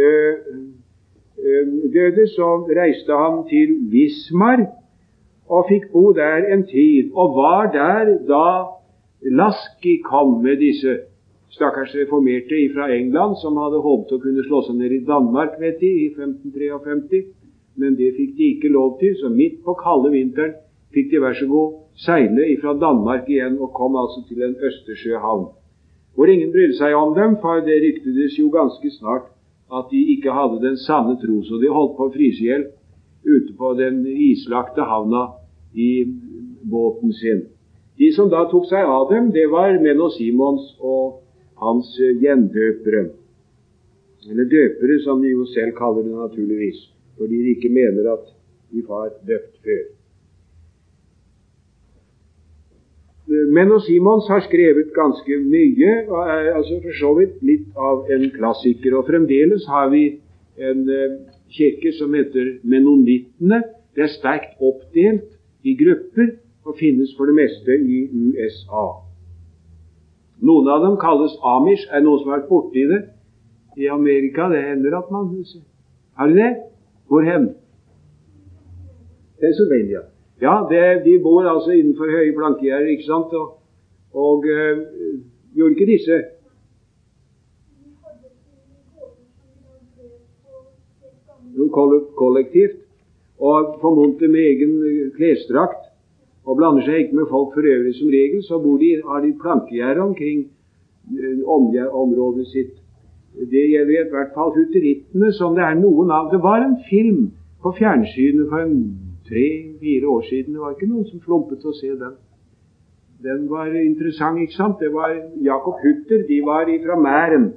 øh, 0.03 0.35
øh, 1.45 1.67
døde, 1.93 2.27
så 2.27 2.47
reiste 2.79 3.11
han 3.23 3.43
til 3.49 3.75
Vismar 3.91 4.65
og 5.49 5.65
fikk 5.69 5.91
bo 5.91 6.13
der 6.13 6.53
en 6.53 6.63
tid, 6.67 7.11
og 7.13 7.35
var 7.35 7.71
der 7.71 8.15
da 8.31 8.47
Laski 9.21 10.01
kom 10.01 10.41
med 10.41 10.57
disse 10.59 10.97
stakkars 11.53 11.93
reformerte 11.95 12.57
fra 12.73 12.87
England 12.95 13.37
som 13.37 13.57
hadde 13.61 13.83
håpet 13.83 14.15
å 14.17 14.21
kunne 14.23 14.43
slå 14.47 14.63
seg 14.65 14.79
ned 14.79 14.95
i 14.95 15.03
Danmark 15.05 15.59
vet 15.61 15.77
de, 15.83 15.91
i 16.05 16.07
1553. 16.15 17.21
Men 17.77 17.95
det 17.99 18.15
fikk 18.17 18.33
de 18.37 18.49
ikke 18.55 18.71
lov 18.73 18.97
til, 18.99 19.13
så 19.19 19.29
midt 19.29 19.61
på 19.65 19.75
kalde 19.79 20.11
vinteren 20.15 20.57
fikk 20.95 21.11
de 21.11 21.21
vær 21.23 21.37
så 21.37 21.47
god 21.47 21.77
seile 22.01 22.47
fra 22.61 22.73
Danmark 22.79 23.29
igjen 23.29 23.59
og 23.61 23.71
kom 23.77 23.95
altså 23.99 24.23
til 24.27 24.41
en 24.43 24.55
østersjøhavn. 24.57 25.49
hvor 26.15 26.27
ingen 26.27 26.51
brydde 26.51 26.75
seg 26.75 26.93
om 26.93 27.13
dem, 27.15 27.37
for 27.39 27.61
det 27.63 27.77
ryktedes 27.79 28.35
jo 28.39 28.49
ganske 28.51 28.89
snart 28.97 29.29
at 29.71 29.87
de 29.91 30.01
ikke 30.13 30.33
hadde 30.35 30.59
den 30.59 30.75
sanne 30.77 31.15
tro, 31.21 31.37
så 31.43 31.55
de 31.61 31.69
holdt 31.71 31.95
på 31.95 32.09
å 32.09 32.11
fryse 32.11 32.43
i 32.43 32.49
hjel 32.49 32.65
ute 33.23 33.53
på 33.55 33.73
den 33.79 34.03
islagte 34.07 34.83
havna 34.83 35.21
i 35.71 36.03
båten 36.67 37.13
sin. 37.15 37.45
De 38.01 38.09
som 38.15 38.29
da 38.33 38.47
tok 38.49 38.65
seg 38.65 38.87
av 38.89 39.11
dem, 39.11 39.29
det 39.35 39.45
var 39.51 39.75
Menno 39.77 40.07
Simons 40.15 40.71
og 40.81 41.19
hans 41.61 41.93
gjendøpere. 41.99 43.03
Eller 44.29 44.49
døpere, 44.49 44.97
som 45.05 45.21
de 45.21 45.33
jo 45.35 45.45
selv 45.53 45.75
kaller 45.77 46.07
det 46.07 46.15
naturligvis, 46.15 46.81
fordi 47.17 47.41
de 47.43 47.53
ikke 47.55 47.73
mener 47.73 48.09
at 48.15 48.25
de 48.73 48.81
var 48.87 49.11
døpt 49.29 49.61
før. 49.65 49.83
Menno 53.53 53.77
og 53.77 53.85
Simons 53.85 54.27
har 54.33 54.41
skrevet 54.47 54.89
ganske 54.97 55.37
mye, 55.45 55.91
og 56.09 56.19
er 56.25 56.51
altså 56.57 56.81
for 56.81 56.99
så 56.99 57.11
vidt 57.19 57.37
litt 57.45 57.69
av 57.77 58.09
en 58.11 58.29
klassiker. 58.33 58.97
Og 58.97 59.05
fremdeles 59.07 59.67
har 59.69 59.91
vi 59.93 60.07
en 60.57 60.87
eh, 60.89 61.19
kirke 61.53 61.93
som 61.95 62.17
heter 62.17 62.57
menonittene. 62.65 63.61
Det 63.95 64.07
er 64.07 64.15
sterkt 64.17 64.57
oppdelt 64.59 65.29
i 65.63 65.77
grupper 65.77 66.33
og 66.65 66.75
finnes 66.79 67.13
for 67.17 67.25
det 67.29 67.35
meste 67.35 67.77
i 67.77 68.03
USA. 68.11 68.85
Noen 70.41 70.69
av 70.73 70.83
dem 70.85 70.97
kalles 71.01 71.33
amish. 71.45 71.87
Er 71.89 72.01
det 72.01 72.07
noen 72.07 72.21
som 72.21 72.31
har 72.31 72.41
vært 72.41 72.49
borti 72.49 72.85
det 72.89 73.01
i 73.77 73.89
Amerika? 73.89 74.49
Det 74.49 74.61
hender 74.65 74.97
at 74.97 75.11
man 75.13 75.29
Har 76.17 76.27
de 76.27 76.35
det? 76.35 76.51
Hvor 77.07 77.21
hen? 77.21 77.49
Pennsylvania. 79.41 80.01
Ja, 80.41 80.65
det, 80.69 81.05
de 81.05 81.19
bor 81.23 81.45
altså 81.45 81.71
innenfor 81.71 82.09
høye 82.09 82.33
plankegjerder, 82.33 82.87
ikke 82.87 83.05
sant? 83.05 83.33
Og, 83.33 83.57
og 84.13 84.45
øh, 84.45 84.77
gjorde 85.55 85.71
ikke 85.71 85.91
disse 85.91 86.21
kollektivt. 92.17 92.77
Og 93.39 93.77
formodentlig 93.81 94.29
med 94.29 94.39
egen 94.39 95.11
klesdrakt. 95.17 95.90
Og 96.45 96.57
blander 96.57 96.85
seg 96.85 97.03
ikke 97.03 97.19
med 97.19 97.29
folk 97.29 97.53
for 97.55 97.67
øvrig 97.73 97.93
som 97.97 98.09
regel. 98.09 98.41
Så 98.43 98.59
bor 98.63 98.77
de, 98.81 98.89
har 99.09 99.19
de 99.25 99.33
plankegjerde 99.41 100.01
omkring 100.09 100.39
øh, 101.19 101.41
området 102.03 102.47
sitt. 102.47 102.73
Det 103.51 103.63
gjelder 103.71 104.05
i 104.05 104.09
hvert 104.13 104.33
fall 104.35 104.51
huterittene, 104.57 105.31
som 105.33 105.55
det 105.55 105.63
er 105.63 105.77
noen 105.79 106.11
av. 106.11 106.31
Det 106.33 106.41
var 106.43 106.65
en 106.65 106.77
film 106.89 107.31
på 107.63 107.71
fjernsynet 107.77 108.49
for 108.49 108.73
tre-fire 109.29 110.07
år 110.15 110.21
siden. 110.29 110.53
Det 110.53 110.61
var 110.61 110.75
ikke 110.75 110.91
noen 110.91 111.07
som 111.07 111.23
slumpet 111.23 111.65
å 111.65 111.73
se 111.77 111.93
den. 112.03 112.17
Den 113.23 113.45
var 113.49 113.69
interessant, 113.77 114.41
ikke 114.41 114.57
sant? 114.57 114.81
Det 114.81 114.89
var 114.93 115.13
Jakob 115.45 115.77
Hutter. 115.83 116.25
De 116.27 116.41
var 116.45 116.65
fra 116.85 116.97
Mæren. 116.99 117.53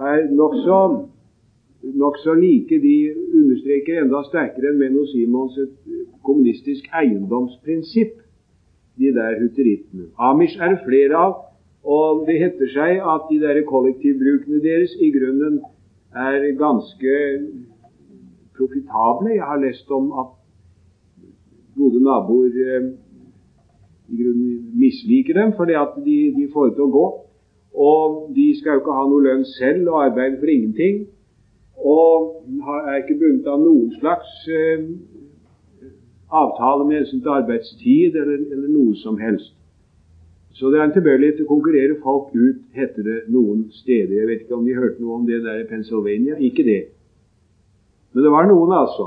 Er 0.00 0.26
nokså 0.30 0.78
nok 2.02 2.18
så 2.18 2.34
like. 2.34 2.80
De 2.82 2.96
understreker 3.40 4.02
enda 4.02 4.24
sterkere 4.28 4.72
enn 4.72 4.80
Menno 4.82 5.06
Simons 5.06 5.58
et 5.62 5.76
kommunistisk 6.26 6.88
eiendomsprinsipp, 6.94 8.18
de 8.98 9.12
der 9.16 9.38
hutterittene. 9.40 10.10
Amish 10.18 10.58
er 10.60 10.74
det 10.74 10.84
flere 10.86 11.16
av, 11.16 11.36
og 11.84 12.26
det 12.28 12.38
heter 12.38 12.70
seg 12.74 13.00
at 13.14 13.28
de 13.30 13.40
der 13.42 13.62
kollektivbrukene 13.66 14.60
deres 14.62 14.92
i 15.00 15.10
grunnen 15.14 15.62
er 16.14 16.44
ganske 16.58 17.14
profitable. 18.56 19.34
Jeg 19.34 19.48
har 19.48 19.58
lest 19.62 19.90
om 19.90 20.12
at 20.22 20.30
gode 21.76 22.02
naboer 22.04 22.52
eh, 22.52 22.90
i 24.12 24.20
grunnen 24.20 24.78
misliker 24.78 25.34
dem 25.40 25.54
fordi 25.56 25.72
at 25.72 25.96
de, 26.04 26.18
de 26.36 26.48
får 26.52 26.68
det 26.68 26.76
til 26.76 26.86
å 26.86 26.94
gå. 26.98 27.06
Og 27.72 28.34
de 28.36 28.46
skal 28.58 28.76
jo 28.76 28.82
ikke 28.82 28.98
ha 28.98 29.04
noe 29.08 29.24
lønn 29.24 29.44
selv 29.56 29.88
og 29.94 30.02
arbeide 30.04 30.38
for 30.40 30.52
ingenting. 30.52 31.06
Og 31.82 32.44
er 32.84 33.00
ikke 33.00 33.18
bundet 33.18 33.48
av 33.48 33.62
noen 33.62 33.88
slags 33.96 34.34
eh, 34.52 34.84
avtale 36.32 36.84
med 36.88 36.96
hensyn 36.96 37.20
til 37.20 37.28
arbeidstid 37.28 38.16
eller, 38.16 38.38
eller, 38.54 38.68
noe 38.72 38.96
som 38.96 39.18
helst. 39.20 39.52
Så 40.52 40.70
det 40.70 40.80
er 40.80 40.84
en 40.84 40.94
tilbøyelighet 40.94 41.34
til 41.38 41.46
å 41.46 41.52
konkurrere 41.52 41.96
folk 42.04 42.26
ut, 42.36 42.60
heter 42.76 43.02
det 43.06 43.18
noen 43.32 43.70
steder. 43.72 44.14
Jeg 44.20 44.28
vet 44.28 44.40
ikke 44.44 44.58
om 44.58 44.66
de 44.66 44.76
hørte 44.76 45.00
noe 45.00 45.14
om 45.20 45.26
det 45.28 45.44
der 45.44 45.62
i 45.62 45.68
Pennsylvania. 45.68 46.34
Ikke 46.38 46.64
det. 46.64 46.82
Men 48.12 48.24
det 48.24 48.32
var 48.32 48.44
noen, 48.48 48.72
altså. 48.76 49.04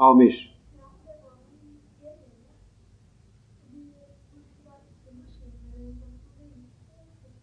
Amish. 0.00 0.52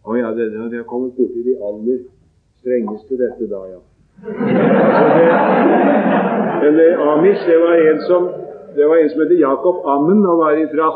Å 0.04 0.18
ja, 0.20 0.34
det, 0.36 0.50
det 0.52 0.82
har 0.82 0.90
kommet 0.90 1.16
borti 1.16 1.46
de 1.46 1.54
aller 1.64 2.00
strengeste, 2.60 3.16
dette 3.22 3.46
da, 3.48 3.62
ja. 3.72 3.80
Men 6.64 6.74
Amish, 7.14 7.44
det 7.48 7.58
var 7.62 7.74
en 7.78 8.02
som 8.08 8.24
det 8.76 8.86
var 8.90 8.98
en 8.98 9.10
som 9.10 9.22
heter 9.22 9.40
Jakob 9.40 9.86
Ammen 9.86 10.26
og 10.26 10.38
var 10.44 10.58
fra, 10.74 10.88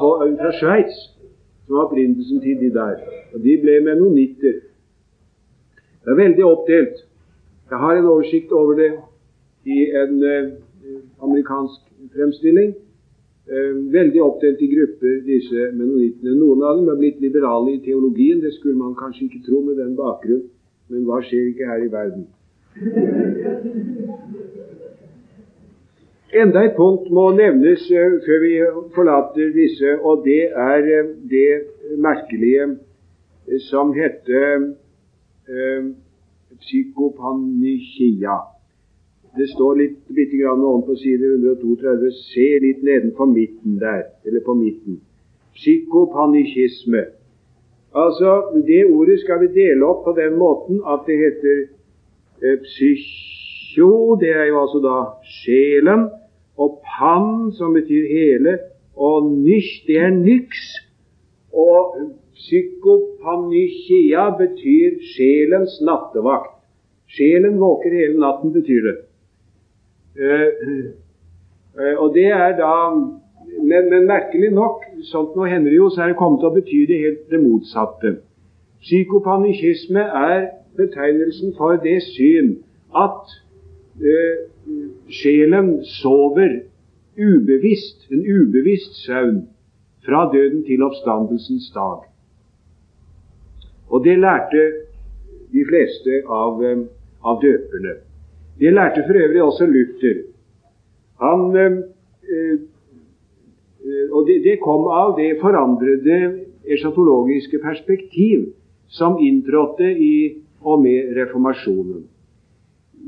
fra 0.42 0.52
Sveits, 0.60 0.98
som 1.66 1.76
var 1.76 1.86
opprinnelsen 1.86 2.42
til 2.42 2.58
de 2.62 2.70
der. 2.74 2.96
Og 3.34 3.44
De 3.44 3.58
ble 3.62 3.80
menonitter. 3.90 4.56
Det 6.04 6.14
er 6.14 6.24
veldig 6.24 6.46
oppdelt. 6.46 6.98
Jeg 7.70 7.78
har 7.78 7.94
en 7.96 8.06
oversikt 8.14 8.52
over 8.52 8.74
det 8.74 8.92
i 9.66 9.80
en 10.02 10.24
eh, 10.24 10.52
amerikansk 11.22 11.82
fremstilling. 12.16 12.76
Eh, 13.48 13.74
veldig 14.00 14.22
oppdelt 14.24 14.62
i 14.62 14.72
grupper, 14.76 15.20
disse 15.28 15.70
menonittene. 15.74 16.36
Noen 16.40 16.64
av 16.64 16.80
dem 16.80 16.90
er 16.92 17.00
blitt 17.02 17.20
liberale 17.24 17.76
i 17.76 17.84
teologien. 17.84 18.42
Det 18.44 18.54
skulle 18.56 18.80
man 18.80 18.96
kanskje 18.96 19.26
ikke 19.28 19.44
tro 19.50 19.62
med 19.68 19.76
den 19.84 19.96
bakgrunn, 20.00 20.46
men 20.90 21.06
hva 21.08 21.22
skjer 21.24 21.52
ikke 21.52 21.70
her 21.72 21.84
i 21.84 21.92
verden? 21.92 22.28
Enda 26.38 26.66
et 26.68 26.76
punkt 26.78 27.08
må 27.14 27.30
nevnes 27.38 27.86
uh, 27.92 28.18
før 28.26 28.44
vi 28.44 28.52
forlater 28.96 29.54
disse, 29.56 29.96
og 30.02 30.26
det 30.26 30.44
er 30.52 30.92
uh, 31.04 31.14
det 31.32 31.98
merkelige 32.04 32.68
uh, 32.68 33.58
som 33.70 33.94
heter 33.96 34.74
psykopanikia. 36.60 38.36
Det 39.38 39.46
står 39.52 39.78
litt, 39.78 39.98
litt 40.18 40.34
grann 40.40 40.64
oven 40.66 40.84
på 40.88 40.96
side 40.98 41.30
132. 41.38 42.10
Se 42.32 42.48
litt 42.64 42.82
nedenfor 42.86 43.30
midten 43.30 43.78
der, 43.82 44.08
eller 44.26 44.42
på 44.46 44.56
midten. 44.58 45.00
Psykopanikisme. 45.58 47.04
Altså, 47.94 48.32
Det 48.68 48.86
ordet 48.86 49.20
skal 49.22 49.42
vi 49.44 49.54
dele 49.54 49.86
opp 49.86 50.04
på 50.06 50.16
den 50.18 50.38
måten 50.38 50.82
at 50.86 51.06
det 51.08 51.18
heter 51.22 51.58
eh, 52.42 52.58
psykjo, 52.64 54.18
det 54.22 54.34
er 54.34 54.46
jo 54.52 54.62
altså 54.62 54.82
da 54.84 54.98
sjelen, 55.38 56.10
og 56.58 56.82
pan, 56.86 57.52
som 57.58 57.74
betyr 57.74 58.08
hele, 58.12 58.58
og 58.98 59.30
nysj, 59.32 59.88
det 59.88 59.98
er 59.98 60.14
nyks. 60.14 60.64
Og 61.54 61.98
psykopanikia 62.38 64.30
betyr 64.38 64.98
sjelens 65.14 65.78
nattevakt. 65.86 66.54
Sjelen 67.08 67.60
våker 67.60 67.94
hele 67.94 68.20
natten, 68.20 68.54
betyr 68.54 68.90
det. 68.90 68.98
Uh, 70.18 70.50
uh, 71.78 71.96
og 72.04 72.14
det 72.14 72.26
er 72.26 72.58
da 72.58 72.74
men, 73.58 73.90
men, 73.90 74.06
merkelig 74.10 74.50
nok, 74.54 74.84
sånt 75.08 75.36
nå 75.38 75.46
hender 75.48 75.72
det 75.72 75.78
jo, 75.78 75.90
så 75.94 76.04
er 76.04 76.12
det 76.12 76.18
kommet 76.20 76.42
til 76.42 76.50
å 76.50 76.56
bety 76.56 76.80
det 76.90 76.98
helt 77.04 77.24
det 77.32 77.40
motsatte. 77.42 78.14
Psykopanikisme 78.84 80.04
er 80.04 80.50
betegnelsen 80.78 81.54
for 81.58 81.80
det 81.82 82.00
syn 82.10 82.58
at 82.98 83.34
uh, 84.02 84.36
sjelen 85.10 85.84
sover 85.84 86.62
ubevisst, 87.18 88.12
en 88.12 88.24
ubevisst 88.26 89.06
søvn, 89.06 89.48
fra 90.06 90.30
døden 90.34 90.64
til 90.64 90.84
oppstandelsens 90.84 91.72
dag. 91.76 92.06
Og 93.90 94.04
det 94.04 94.18
lærte 94.20 94.64
de 95.52 95.64
fleste 95.68 96.22
av, 96.30 96.62
av 97.24 97.42
døperne. 97.42 97.98
Det 98.60 98.74
lærte 98.74 99.04
for 99.08 99.20
øvrig 99.24 99.44
også 99.44 99.66
Luther. 99.66 100.22
Han, 101.22 101.56
eh, 101.56 101.78
eh, 102.30 104.12
og 104.12 104.28
det, 104.28 104.44
det, 104.44 104.60
kom 104.62 104.88
av 104.88 105.16
det 105.20 105.38
forandrede 105.42 106.20
eschatologiske 106.68 107.60
perspektiv 107.64 108.52
som 108.88 109.18
inntrådte 109.22 109.92
i 109.92 110.38
og 110.62 110.82
med 110.82 111.14
reformasjonen. 111.20 112.06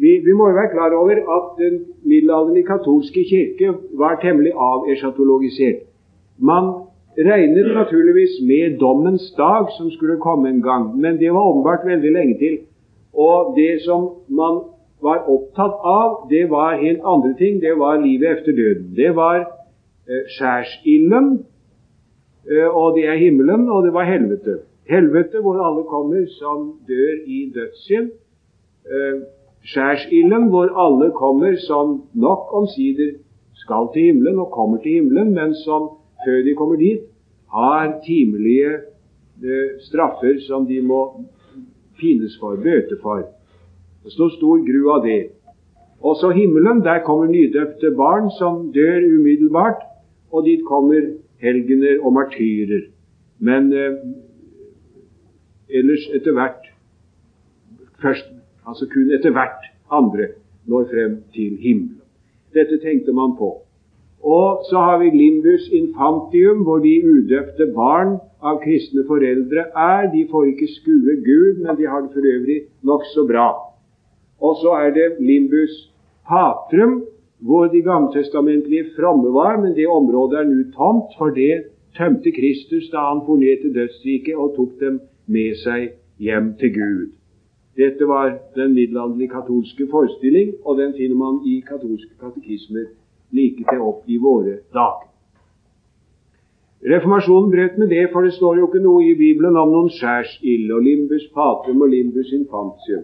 Vi, 0.02 0.12
vi, 0.26 0.32
må 0.34 0.48
jo 0.50 0.56
være 0.56 0.74
klar 0.74 0.94
over 0.96 1.18
at 1.38 1.46
den 1.64 1.86
middelaldrende 2.04 2.64
katolske 2.64 3.24
kirke 3.30 3.74
var 3.98 4.20
temmelig 4.22 4.52
aveschatologisert. 4.56 5.82
Man 6.38 6.64
regnet 7.18 7.76
naturligvis 7.76 8.34
med 8.48 8.80
dommens 8.80 9.34
dag, 9.38 9.68
som 9.78 9.92
skulle 9.92 10.18
komme 10.18 10.50
en 10.50 10.62
gang, 10.62 10.98
men 11.02 11.20
det 11.20 11.34
var 11.34 11.50
åpenbart 11.50 11.86
veldig 11.86 12.12
lenge 12.12 12.38
til. 12.38 12.58
Og 13.14 13.56
det 13.58 13.82
som 13.82 14.10
man 14.28 14.62
var 15.02 15.26
opptatt 15.28 15.76
av, 15.84 16.28
det 16.30 16.50
var 16.50 16.80
helt 16.80 17.04
andre 17.04 17.34
ting. 17.38 17.62
Det 17.62 17.76
var 17.78 18.00
livet 18.00 18.38
efter 18.38 18.52
døden. 18.52 18.96
Det 18.96 19.16
var 19.16 19.38
eh, 19.40 20.24
skjærsilden, 20.36 21.46
eh, 22.52 22.70
og 22.76 22.96
det 22.98 23.08
er 23.08 23.16
himmelen, 23.16 23.70
og 23.70 23.84
det 23.84 23.94
var 23.94 24.04
helvete. 24.04 24.60
helvete, 24.90 25.42
hvor 25.42 25.62
alle 25.66 25.84
kommer 25.84 26.26
som 26.40 26.74
dør 26.88 27.14
i 27.26 27.52
dødssynd. 27.56 28.10
Eh, 28.86 29.22
skjærsilden, 29.64 30.50
hvor 30.50 30.72
alle 30.86 31.12
kommer 31.12 31.56
som 31.68 32.04
nok 32.14 32.54
omsider 32.54 33.18
skal 33.54 33.90
til 33.94 34.10
himmelen 34.10 34.40
og 34.40 34.52
kommer 34.52 34.78
til 34.78 34.92
himmelen, 34.92 35.34
men 35.34 35.56
som 35.66 35.90
før 36.26 36.44
de 36.44 36.56
kommer 36.56 36.76
dit, 36.76 37.02
har 37.54 38.00
timelige 38.06 38.72
eh, 39.44 39.80
straffer 39.82 40.40
som 40.48 40.68
de 40.68 40.82
må 40.82 41.02
pines 42.00 42.38
for, 42.40 42.56
bøte 42.56 42.98
for. 43.02 43.26
Det 44.04 44.12
står 44.14 44.36
stor 44.38 44.64
gru 44.68 44.92
av 44.94 45.04
det. 45.06 45.22
Også 46.00 46.32
himmelen, 46.32 46.84
der 46.84 47.04
kommer 47.04 47.28
nydøpte 47.28 47.92
barn 47.98 48.30
som 48.38 48.72
dør 48.74 49.04
umiddelbart, 49.04 49.82
og 50.32 50.46
dit 50.46 50.64
kommer 50.68 51.14
helgener 51.42 52.00
og 52.04 52.14
martyrer. 52.14 52.88
Men 53.40 53.74
eh, 53.74 54.00
ellers 55.70 56.08
etter 56.16 56.36
hvert 56.36 56.70
først, 58.02 58.39
altså 58.70 58.88
kun 58.94 59.12
etter 59.16 59.34
hvert 59.36 59.66
andre 59.92 60.28
når 60.70 60.86
frem 60.92 61.18
til 61.34 61.58
himmelen. 61.64 62.02
Dette 62.54 62.80
tenkte 62.84 63.14
man 63.14 63.36
på. 63.38 63.50
Og 64.24 64.66
så 64.70 64.78
har 64.78 64.98
vi 65.00 65.10
limbus 65.10 65.70
infantium, 65.72 66.64
hvor 66.66 66.80
de 66.84 66.94
udøpte 67.14 67.66
barn 67.76 68.18
av 68.42 68.60
kristne 68.64 69.06
foreldre 69.08 69.64
er. 69.76 70.10
De 70.14 70.26
får 70.32 70.50
ikke 70.52 70.68
skue 70.76 71.16
Gud, 71.28 71.62
men 71.64 71.78
de 71.80 71.88
har 71.88 72.02
det 72.04 72.12
for 72.14 72.26
øvrig 72.36 72.60
nokså 72.84 73.28
bra. 73.32 73.50
Og 74.42 74.56
så 74.62 74.76
er 74.84 74.92
det 74.98 75.08
limbus 75.20 75.76
patrum, 76.28 77.04
hvor 77.40 77.68
de 77.68 77.82
gammeltestamentlige 77.82 78.86
fromme 78.98 79.34
var, 79.34 79.62
men 79.62 79.76
det 79.76 79.88
området 79.88 80.40
er 80.40 80.50
nå 80.50 80.64
tomt, 80.76 81.16
for 81.18 81.30
det 81.30 81.64
tømte 81.98 82.32
Kristus 82.32 82.90
da 82.92 82.98
han 83.10 83.24
for 83.26 83.38
ned 83.38 83.62
til 83.62 83.76
dødsriket 83.76 84.36
og 84.36 84.54
tok 84.58 84.76
dem 84.80 85.00
med 85.28 85.56
seg 85.64 85.96
hjem 86.20 86.54
til 86.60 86.74
Gud. 86.76 87.19
Dette 87.80 88.08
var 88.08 88.34
den 88.56 88.74
middelalderlige 88.76 89.32
katolske 89.32 89.88
forestilling, 89.92 90.54
og 90.66 90.78
den 90.78 90.94
finner 90.98 91.16
man 91.16 91.40
i 91.48 91.60
katolske 91.68 92.12
katekismer 92.20 92.90
like 93.32 93.64
til 93.70 93.86
opp 93.92 94.04
i 94.08 94.18
våre 94.18 94.58
dager. 94.76 95.06
Reformasjonen 96.94 97.52
brøt 97.52 97.78
med 97.78 97.88
det, 97.88 98.10
for 98.12 98.22
det 98.22 98.34
står 98.34 98.60
jo 98.60 98.68
ikke 98.68 98.84
noe 98.84 99.04
i 99.04 99.16
Bibelen 99.20 99.58
om 99.60 99.72
noen 99.72 99.90
skjærsild 99.92 100.72
og 100.72 100.84
limbus 100.84 101.26
patrum 101.36 101.82
og 101.84 101.92
limbus 101.92 102.32
infantium. 102.36 103.04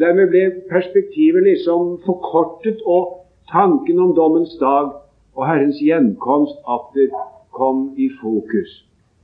Dermed 0.00 0.30
ble 0.32 0.44
perspektivet 0.70 1.44
liksom 1.44 1.98
forkortet, 2.04 2.80
og 2.84 3.28
tanken 3.52 4.00
om 4.04 4.14
dommens 4.16 4.56
dag 4.60 4.88
og 5.36 5.46
Herrens 5.46 5.80
gjenkomst 5.84 6.56
atter 6.76 7.12
kom 7.52 7.92
i 7.96 8.08
fokus. 8.22 8.72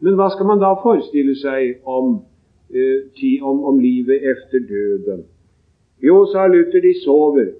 Men 0.00 0.16
hva 0.18 0.28
skal 0.32 0.46
man 0.46 0.60
da 0.60 0.74
forestille 0.82 1.34
seg 1.40 1.80
om, 1.88 2.20
om, 3.42 3.64
om 3.64 3.78
livet 3.78 4.22
efter 4.22 4.58
døden? 4.68 5.24
Jo, 6.02 6.24
sa 6.32 6.46
Luther, 6.46 6.80
de 6.80 6.94
sover. 7.04 7.52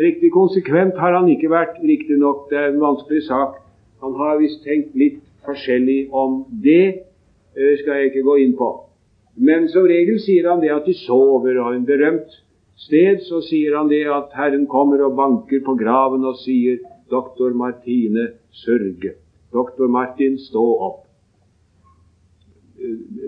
Riktig 0.00 0.30
konsekvent 0.32 0.96
har 0.96 1.16
han 1.18 1.28
ikke 1.28 1.50
vært, 1.50 1.80
riktignok, 1.82 2.46
det 2.50 2.58
er 2.58 2.70
en 2.70 2.80
vanskelig 2.80 3.24
sak. 3.26 3.58
Han 4.00 4.14
har 4.16 4.38
visst 4.40 4.62
tenkt 4.64 4.94
litt 4.96 5.18
forskjellig 5.44 6.06
om 6.12 6.44
det, 6.64 7.02
det 7.54 7.74
skal 7.82 7.98
jeg 7.98 8.12
ikke 8.12 8.24
gå 8.28 8.36
inn 8.44 8.54
på. 8.56 8.70
Men 9.36 9.68
som 9.72 9.88
regel 9.88 10.20
sier 10.22 10.48
han 10.48 10.62
det 10.62 10.72
at 10.72 10.86
de 10.88 10.94
sover, 11.02 11.58
og 11.60 11.74
en 11.74 11.84
berømt 11.88 12.32
sted 12.80 13.20
så 13.26 13.42
sier 13.44 13.76
han 13.76 13.90
det 13.90 14.06
at 14.08 14.32
Herren 14.36 14.66
kommer 14.70 15.02
og 15.04 15.18
banker 15.18 15.60
på 15.66 15.76
graven 15.80 16.24
og 16.24 16.38
sier 16.40 16.80
Doktor 17.10 17.52
Martine, 17.58 18.30
sørge. 18.54 19.16
Doktor 19.52 19.90
Martin, 19.90 20.38
stå 20.38 20.64
opp. 20.88 21.09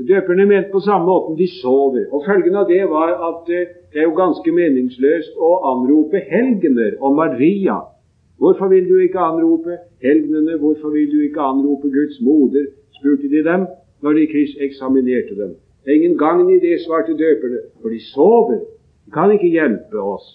Døperne 0.08 0.46
mente 0.46 0.72
på 0.72 0.80
samme 0.80 1.06
måte 1.06 1.36
de 1.38 1.46
sover. 1.60 2.06
Og 2.12 2.24
Følgen 2.26 2.54
av 2.56 2.68
det 2.70 2.82
var 2.90 3.12
at 3.28 3.50
eh, 3.52 3.72
det 3.92 4.00
er 4.00 4.06
jo 4.08 4.16
ganske 4.16 4.52
meningsløst 4.52 5.36
å 5.36 5.50
anrope 5.72 6.22
helgener 6.30 6.96
og 7.00 7.16
Maria. 7.18 7.78
Hvorfor 8.40 8.72
vil 8.72 8.88
du 8.88 8.96
ikke 8.98 9.20
anrope 9.20 9.76
helgenene? 10.02 10.56
Hvorfor 10.62 10.94
vil 10.96 11.10
du 11.12 11.18
ikke 11.26 11.44
anrope 11.52 11.92
Guds 11.92 12.20
moder? 12.24 12.70
spurte 12.96 13.28
de 13.28 13.42
dem 13.44 13.66
når 14.02 14.12
de 14.12 14.46
eksaminerte 14.66 15.34
dem. 15.36 15.54
Det 15.84 15.90
er 15.90 15.96
ingen 16.00 16.18
gagn 16.18 16.50
i 16.50 16.60
det, 16.62 16.80
svarte 16.80 17.16
døperne, 17.18 17.58
for 17.80 17.88
de 17.90 18.00
sover. 18.12 18.60
De 19.06 19.10
kan 19.10 19.32
ikke 19.34 19.50
hjelpe 19.50 19.98
oss. 19.98 20.26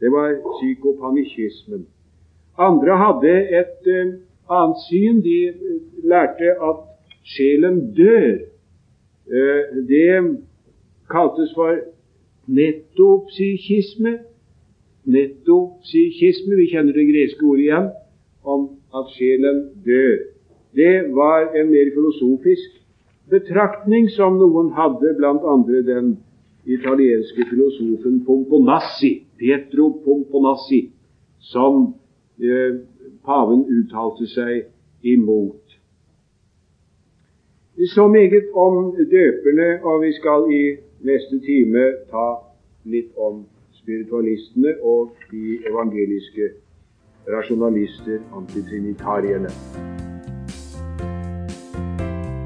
Det 0.00 0.10
var 0.12 0.36
psykopanikismen. 0.56 1.86
Andre 2.58 2.98
hadde 3.02 3.34
et 3.60 3.88
uh, 3.90 4.12
annet 4.50 4.82
syn. 4.88 5.22
De 5.24 5.38
lærte 6.06 6.54
at 6.68 6.85
sjelen 7.26 7.82
dør. 7.96 8.46
Uh, 9.26 9.62
det 9.90 10.38
kaltes 11.10 11.52
for 11.54 11.82
nettopsykisme. 12.46 14.18
Nettopsykisme, 15.06 16.56
vi 16.58 16.70
kjenner 16.70 16.94
det 16.94 17.08
greske 17.10 17.46
ordet 17.46 17.66
igjen, 17.66 17.92
om 18.44 18.68
at 18.94 19.12
sjelen 19.18 19.68
dør. 19.86 20.16
Det 20.76 20.94
var 21.14 21.52
en 21.56 21.70
mer 21.70 21.90
filosofisk 21.94 22.82
betraktning 23.30 24.10
som 24.14 24.38
noen 24.38 24.72
hadde, 24.76 25.14
blant 25.18 25.46
andre 25.46 25.82
den 25.86 26.16
italienske 26.66 27.46
filosofen 27.50 28.20
Pomponassi, 28.26 29.12
Pietro 29.38 29.90
Pomponassi, 30.04 30.88
som 31.38 31.94
eh, 32.42 32.82
paven 33.26 33.64
uttalte 33.78 34.28
seg 34.30 34.66
imot. 35.06 35.62
Så 37.84 38.08
meget 38.08 38.44
om 38.54 38.96
døperne, 38.96 39.84
og 39.84 40.02
vi 40.02 40.12
skal 40.12 40.46
i 40.48 40.62
neste 41.04 41.40
time 41.44 41.82
ta 42.10 42.28
litt 42.88 43.10
om 43.20 43.42
spiritualistene 43.76 44.72
og 44.80 45.12
de 45.30 45.58
evangeliske 45.68 46.48
rasjonalister, 47.28 48.22
antitrinitariene. 48.36 49.52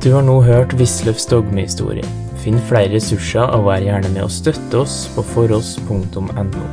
Du 0.03 0.11
har 0.17 0.27
nå 0.27 0.41
hørt 0.43 0.75
Wisløffs 0.81 1.29
dogmehistorie. 1.31 2.05
Finn 2.43 2.59
flere 2.67 2.91
ressurser 2.97 3.55
og 3.55 3.69
vær 3.69 3.85
gjerne 3.85 4.11
med 4.17 4.25
å 4.25 4.33
støtte 4.33 4.83
oss 4.83 5.05
på 5.15 5.23
foross.no. 5.31 6.67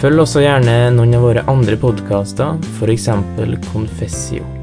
Følg 0.00 0.22
også 0.28 0.46
gjerne 0.46 0.78
noen 0.94 1.18
av 1.18 1.26
våre 1.26 1.44
andre 1.50 1.80
podkaster, 1.80 2.60
f.eks. 2.78 3.10
Confessio. 3.72 4.59